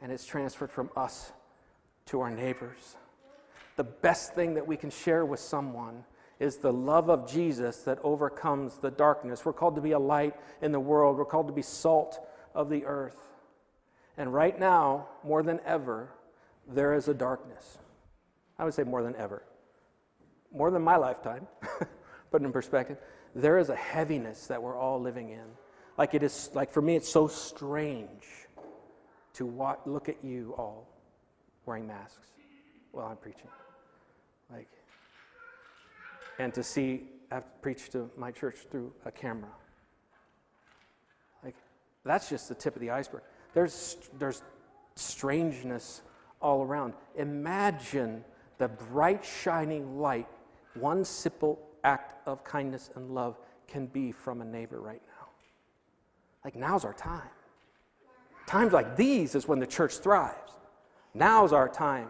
and 0.01 0.11
is 0.11 0.25
transferred 0.25 0.71
from 0.71 0.89
us 0.95 1.31
to 2.07 2.21
our 2.21 2.31
neighbors. 2.31 2.95
The 3.75 3.83
best 3.83 4.33
thing 4.33 4.55
that 4.55 4.67
we 4.67 4.77
can 4.77 4.89
share 4.89 5.25
with 5.25 5.39
someone 5.39 6.03
is 6.39 6.57
the 6.57 6.73
love 6.73 7.09
of 7.09 7.31
Jesus 7.31 7.77
that 7.83 7.99
overcomes 8.03 8.77
the 8.77 8.91
darkness. 8.91 9.45
We're 9.45 9.53
called 9.53 9.75
to 9.75 9.81
be 9.81 9.91
a 9.91 9.99
light 9.99 10.35
in 10.61 10.71
the 10.71 10.79
world, 10.79 11.17
we're 11.17 11.25
called 11.25 11.47
to 11.47 11.53
be 11.53 11.61
salt 11.61 12.19
of 12.55 12.69
the 12.69 12.85
earth. 12.85 13.17
And 14.17 14.33
right 14.33 14.59
now, 14.59 15.07
more 15.23 15.43
than 15.43 15.59
ever, 15.65 16.09
there 16.67 16.93
is 16.93 17.07
a 17.07 17.13
darkness. 17.13 17.77
I 18.59 18.65
would 18.65 18.73
say 18.73 18.83
more 18.83 19.03
than 19.03 19.15
ever. 19.15 19.43
More 20.53 20.69
than 20.69 20.81
my 20.81 20.97
lifetime, 20.97 21.47
put 22.31 22.41
in 22.41 22.51
perspective 22.51 22.97
there 23.35 23.57
is 23.57 23.69
a 23.69 23.75
heaviness 23.75 24.47
that 24.47 24.61
we're 24.61 24.77
all 24.77 24.99
living 24.99 25.29
in. 25.29 25.45
Like 25.97 26.13
it 26.13 26.23
is, 26.23 26.49
like 26.53 26.71
for 26.71 26.81
me, 26.81 26.95
it's 26.95 27.09
so 27.09 27.27
strange 27.27 28.25
to 29.33 29.45
watch, 29.45 29.79
look 29.85 30.09
at 30.09 30.23
you 30.23 30.53
all 30.57 30.87
wearing 31.65 31.87
masks 31.87 32.27
while 32.91 33.07
I'm 33.07 33.17
preaching. 33.17 33.47
Like, 34.51 34.67
and 36.39 36.53
to 36.53 36.63
see, 36.63 37.03
I've 37.31 37.61
preached 37.61 37.93
to 37.93 38.09
my 38.17 38.31
church 38.31 38.55
through 38.69 38.91
a 39.05 39.11
camera. 39.11 39.51
Like, 41.43 41.55
that's 42.03 42.29
just 42.29 42.49
the 42.49 42.55
tip 42.55 42.75
of 42.75 42.81
the 42.81 42.89
iceberg. 42.89 43.21
There's, 43.53 43.97
there's 44.19 44.41
strangeness 44.95 46.01
all 46.41 46.63
around. 46.63 46.93
Imagine 47.15 48.23
the 48.57 48.67
bright, 48.67 49.23
shining 49.23 49.99
light, 49.99 50.27
one 50.73 51.05
simple 51.05 51.59
act 51.83 52.15
of 52.27 52.43
kindness 52.43 52.89
and 52.95 53.11
love 53.11 53.37
can 53.67 53.85
be 53.85 54.11
from 54.11 54.41
a 54.41 54.45
neighbor 54.45 54.79
right 54.79 55.01
now. 55.07 55.27
Like, 56.43 56.55
now's 56.55 56.85
our 56.85 56.93
time. 56.93 57.29
Times 58.47 58.73
like 58.73 58.95
these 58.95 59.35
is 59.35 59.47
when 59.47 59.59
the 59.59 59.67
church 59.67 59.97
thrives. 59.99 60.51
Now's 61.13 61.53
our 61.53 61.69
time 61.69 62.09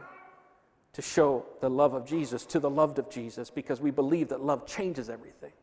to 0.93 1.01
show 1.01 1.45
the 1.60 1.69
love 1.69 1.93
of 1.93 2.05
Jesus 2.05 2.45
to 2.47 2.60
the 2.60 2.69
loved 2.69 2.99
of 2.99 3.10
Jesus 3.10 3.49
because 3.49 3.79
we 3.79 3.91
believe 3.91 4.29
that 4.29 4.43
love 4.43 4.65
changes 4.65 5.10
everything. 5.10 5.53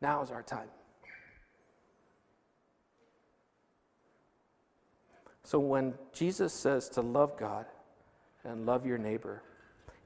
Now 0.00 0.22
is 0.22 0.30
our 0.30 0.42
time. 0.42 0.68
So 5.44 5.58
when 5.58 5.94
Jesus 6.12 6.52
says 6.52 6.88
to 6.90 7.00
love 7.00 7.36
God 7.36 7.66
and 8.44 8.66
love 8.66 8.86
your 8.86 8.98
neighbor, 8.98 9.42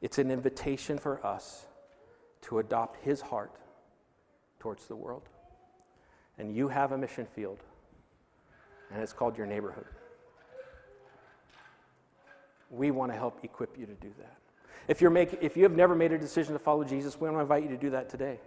it's 0.00 0.18
an 0.18 0.30
invitation 0.30 0.98
for 0.98 1.24
us 1.24 1.66
to 2.44 2.58
adopt 2.58 3.02
his 3.04 3.20
heart 3.20 3.52
towards 4.60 4.86
the 4.86 4.96
world. 4.96 5.22
And 6.38 6.54
you 6.54 6.68
have 6.68 6.92
a 6.92 6.98
mission 6.98 7.26
field, 7.26 7.58
and 8.92 9.02
it's 9.02 9.12
called 9.12 9.38
your 9.38 9.46
neighborhood. 9.46 9.86
We 12.70 12.90
want 12.90 13.12
to 13.12 13.18
help 13.18 13.44
equip 13.44 13.78
you 13.78 13.86
to 13.86 13.94
do 13.94 14.12
that. 14.18 14.36
If, 14.88 15.00
you're 15.00 15.10
make, 15.10 15.38
if 15.40 15.56
you 15.56 15.62
have 15.62 15.72
never 15.72 15.94
made 15.94 16.12
a 16.12 16.18
decision 16.18 16.52
to 16.54 16.58
follow 16.58 16.84
Jesus, 16.84 17.20
we 17.20 17.28
want 17.28 17.36
to 17.36 17.40
invite 17.42 17.62
you 17.62 17.68
to 17.68 17.76
do 17.76 17.90
that 17.90 18.08
today. 18.08 18.40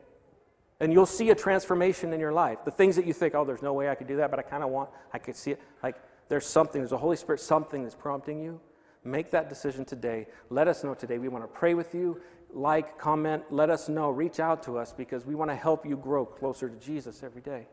And 0.80 0.94
you'll 0.94 1.06
see 1.06 1.30
a 1.32 1.36
transformation 1.36 2.14
in 2.14 2.20
your 2.20 2.34
life. 2.34 2.60
The 2.66 2.72
things 2.72 2.96
that 2.98 3.08
you 3.08 3.14
think, 3.14 3.34
oh, 3.34 3.46
there's 3.46 3.64
no 3.64 3.74
way 3.74 3.90
I 3.90 3.96
could 3.96 4.08
do 4.08 4.18
that, 4.18 4.30
but 4.30 4.40
I 4.40 4.44
kind 4.44 4.64
of 4.64 4.70
want, 4.70 4.90
I 5.14 5.18
could 5.18 5.36
see 5.36 5.52
it. 5.52 5.62
Like, 5.82 5.96
there's 6.30 6.46
something, 6.46 6.82
there's 6.82 6.92
a 6.92 6.98
Holy 6.98 7.16
Spirit, 7.16 7.40
something 7.40 7.84
that's 7.84 7.96
prompting 7.96 8.42
you. 8.42 8.60
Make 9.04 9.32
that 9.32 9.50
decision 9.50 9.86
today. 9.86 10.28
Let 10.50 10.68
us 10.68 10.84
know 10.84 10.94
today. 10.94 11.18
We 11.18 11.30
want 11.30 11.44
to 11.44 11.48
pray 11.48 11.74
with 11.74 11.96
you 11.96 12.22
like, 12.54 12.98
comment, 12.98 13.44
let 13.50 13.70
us 13.70 13.90
know, 13.90 14.10
reach 14.10 14.40
out 14.40 14.64
to 14.64 14.78
us 14.78 14.94
because 14.94 15.26
we 15.26 15.36
want 15.36 15.52
to 15.52 15.56
help 15.56 15.86
you 15.86 15.98
grow 15.98 16.26
closer 16.26 16.70
to 16.70 16.76
Jesus 16.78 17.24
every 17.24 17.42
day. 17.42 17.68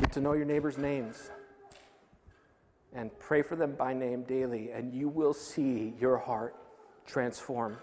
Get 0.00 0.12
to 0.12 0.20
know 0.20 0.32
your 0.32 0.46
neighbor's 0.46 0.78
names 0.78 1.30
and 2.94 3.10
pray 3.18 3.42
for 3.42 3.56
them 3.56 3.74
by 3.74 3.94
name 3.94 4.22
daily, 4.22 4.70
and 4.70 4.92
you 4.92 5.08
will 5.08 5.32
see 5.32 5.94
your 5.98 6.18
heart 6.18 6.54
transform, 7.06 7.78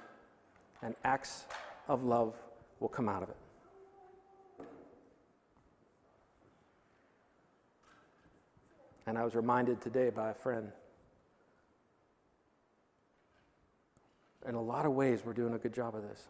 and 0.81 0.95
acts 1.03 1.45
of 1.87 2.03
love 2.03 2.35
will 2.79 2.87
come 2.87 3.09
out 3.09 3.23
of 3.23 3.29
it. 3.29 3.37
And 9.09 9.17
I 9.17 9.23
was 9.23 9.33
reminded 9.33 9.81
today 9.81 10.11
by 10.11 10.29
a 10.29 10.33
friend. 10.35 10.71
In 14.47 14.53
a 14.53 14.61
lot 14.61 14.85
of 14.85 14.91
ways, 14.91 15.23
we're 15.25 15.33
doing 15.33 15.55
a 15.55 15.57
good 15.57 15.73
job 15.73 15.95
of 15.95 16.03
this. 16.03 16.27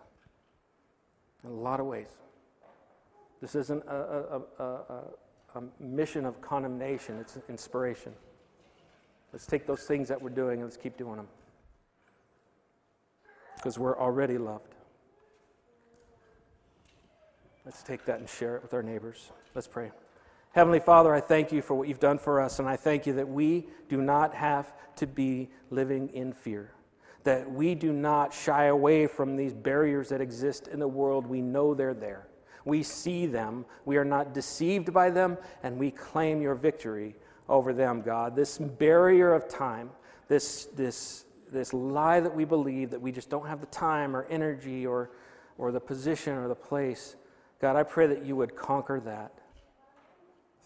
In 1.43 1.49
a 1.49 1.53
lot 1.53 1.81
of 1.81 1.87
ways. 1.87 2.07
This 3.41 3.53
isn't 3.55 3.83
a, 3.85 4.41
a, 4.59 4.63
a, 4.63 5.03
a 5.55 5.63
mission 5.81 6.25
of 6.25 6.39
condemnation, 6.39 7.17
it's 7.19 7.37
inspiration. 7.49 8.13
Let's 9.33 9.45
take 9.45 9.67
those 9.67 9.83
things 9.83 10.07
that 10.07 10.21
we're 10.21 10.29
doing 10.29 10.61
and 10.61 10.63
let's 10.63 10.77
keep 10.77 10.95
doing 10.97 11.17
them. 11.17 11.27
Because 13.57 13.77
we're 13.77 13.99
already 13.99 14.37
loved. 14.37 14.73
Let's 17.65 17.83
take 17.83 18.05
that 18.05 18.19
and 18.19 18.29
share 18.29 18.55
it 18.55 18.61
with 18.61 18.73
our 18.73 18.83
neighbors. 18.83 19.33
Let's 19.53 19.67
pray. 19.67 19.91
Heavenly 20.51 20.79
Father, 20.79 21.13
I 21.13 21.21
thank 21.21 21.51
you 21.51 21.61
for 21.61 21.75
what 21.75 21.87
you've 21.87 21.99
done 21.99 22.17
for 22.17 22.41
us, 22.41 22.57
and 22.57 22.67
I 22.67 22.75
thank 22.75 23.05
you 23.05 23.13
that 23.13 23.27
we 23.27 23.67
do 23.87 24.01
not 24.01 24.33
have 24.33 24.73
to 24.95 25.05
be 25.05 25.47
living 25.69 26.09
in 26.09 26.33
fear, 26.33 26.71
that 27.23 27.49
we 27.49 27.75
do 27.75 27.93
not 27.93 28.33
shy 28.33 28.65
away 28.65 29.05
from 29.05 29.35
these 29.35 29.53
barriers 29.53 30.09
that 30.09 30.21
exist 30.21 30.67
in 30.67 30.79
the 30.79 30.87
world. 30.87 31.27
We 31.27 31.41
know 31.41 31.75
they're 31.75 31.93
there. 31.93 32.27
We 32.65 32.81
see 32.81 33.27
them, 33.27 33.63
we 33.85 33.97
are 33.97 34.05
not 34.05 34.33
deceived 34.33 34.91
by 34.91 35.11
them, 35.11 35.37
and 35.61 35.77
we 35.77 35.91
claim 35.91 36.41
your 36.41 36.55
victory 36.55 37.15
over 37.47 37.71
them, 37.71 38.01
God. 38.01 38.35
This 38.35 38.57
barrier 38.57 39.33
of 39.35 39.47
time, 39.47 39.91
this, 40.27 40.65
this, 40.75 41.25
this 41.51 41.73
lie 41.73 42.21
that 42.21 42.35
we 42.35 42.43
believe 42.43 42.89
that 42.89 43.01
we 43.01 43.11
just 43.11 43.29
don't 43.29 43.47
have 43.47 43.61
the 43.61 43.67
time 43.67 44.15
or 44.15 44.25
energy 44.25 44.85
or, 44.87 45.11
or 45.59 45.71
the 45.71 45.79
position 45.79 46.33
or 46.33 46.47
the 46.47 46.55
place, 46.55 47.17
God, 47.61 47.75
I 47.75 47.83
pray 47.83 48.07
that 48.07 48.25
you 48.25 48.35
would 48.35 48.55
conquer 48.55 48.99
that 49.01 49.31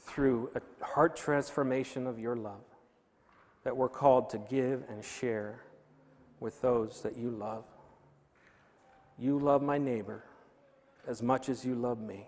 through 0.04 0.52
a 0.56 0.86
heart 0.86 1.16
transformation 1.16 2.06
of 2.08 2.20
your 2.20 2.36
love. 2.36 2.62
that 3.64 3.76
we're 3.78 3.90
called 3.90 4.30
to 4.30 4.38
give 4.38 4.84
and 4.90 5.04
share 5.04 5.62
with 6.40 6.62
those 6.62 7.02
that 7.02 7.18
you 7.18 7.30
love. 7.30 7.64
You 9.18 9.40
love 9.40 9.62
my 9.62 9.78
neighbor 9.78 10.24
as 11.08 11.22
much 11.22 11.50
as 11.50 11.64
you 11.66 11.76
love 11.76 12.00
me. 12.00 12.28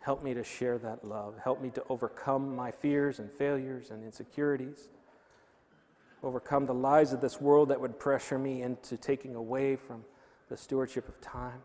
Help 0.00 0.22
me 0.22 0.34
to 0.34 0.44
share 0.44 0.78
that 0.78 1.04
love. 1.04 1.34
Help 1.42 1.60
me 1.60 1.70
to 1.70 1.82
overcome 1.88 2.54
my 2.54 2.70
fears 2.70 3.18
and 3.18 3.30
failures 3.32 3.90
and 3.90 4.04
insecurities. 4.04 4.88
Overcome 6.22 6.66
the 6.66 6.74
lies 6.74 7.12
of 7.12 7.20
this 7.20 7.40
world 7.40 7.70
that 7.70 7.80
would 7.80 7.98
pressure 7.98 8.38
me 8.38 8.62
into 8.62 8.96
taking 8.96 9.34
away 9.34 9.76
from 9.76 10.04
the 10.48 10.56
stewardship 10.56 11.08
of 11.08 11.18
time. 11.20 11.62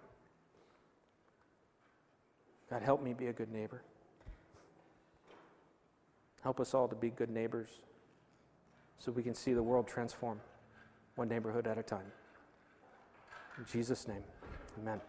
God, 2.70 2.82
help 2.82 3.04
me 3.04 3.14
be 3.14 3.28
a 3.28 3.34
good 3.34 3.52
neighbor. 3.52 3.84
Help 6.46 6.60
us 6.60 6.76
all 6.76 6.88
to 6.88 6.96
be 6.96 7.10
good 7.10 7.32
neighbors 7.32 7.82
so 9.00 9.12
we 9.12 9.24
can 9.24 9.34
see 9.34 9.54
the 9.54 9.64
world 9.64 9.88
transform 9.88 10.40
one 11.16 11.28
neighborhood 11.28 11.66
at 11.66 11.80
a 11.80 11.82
time. 11.82 12.06
In 13.58 13.66
Jesus' 13.66 14.08
name, 14.08 14.22
amen. 14.80 15.02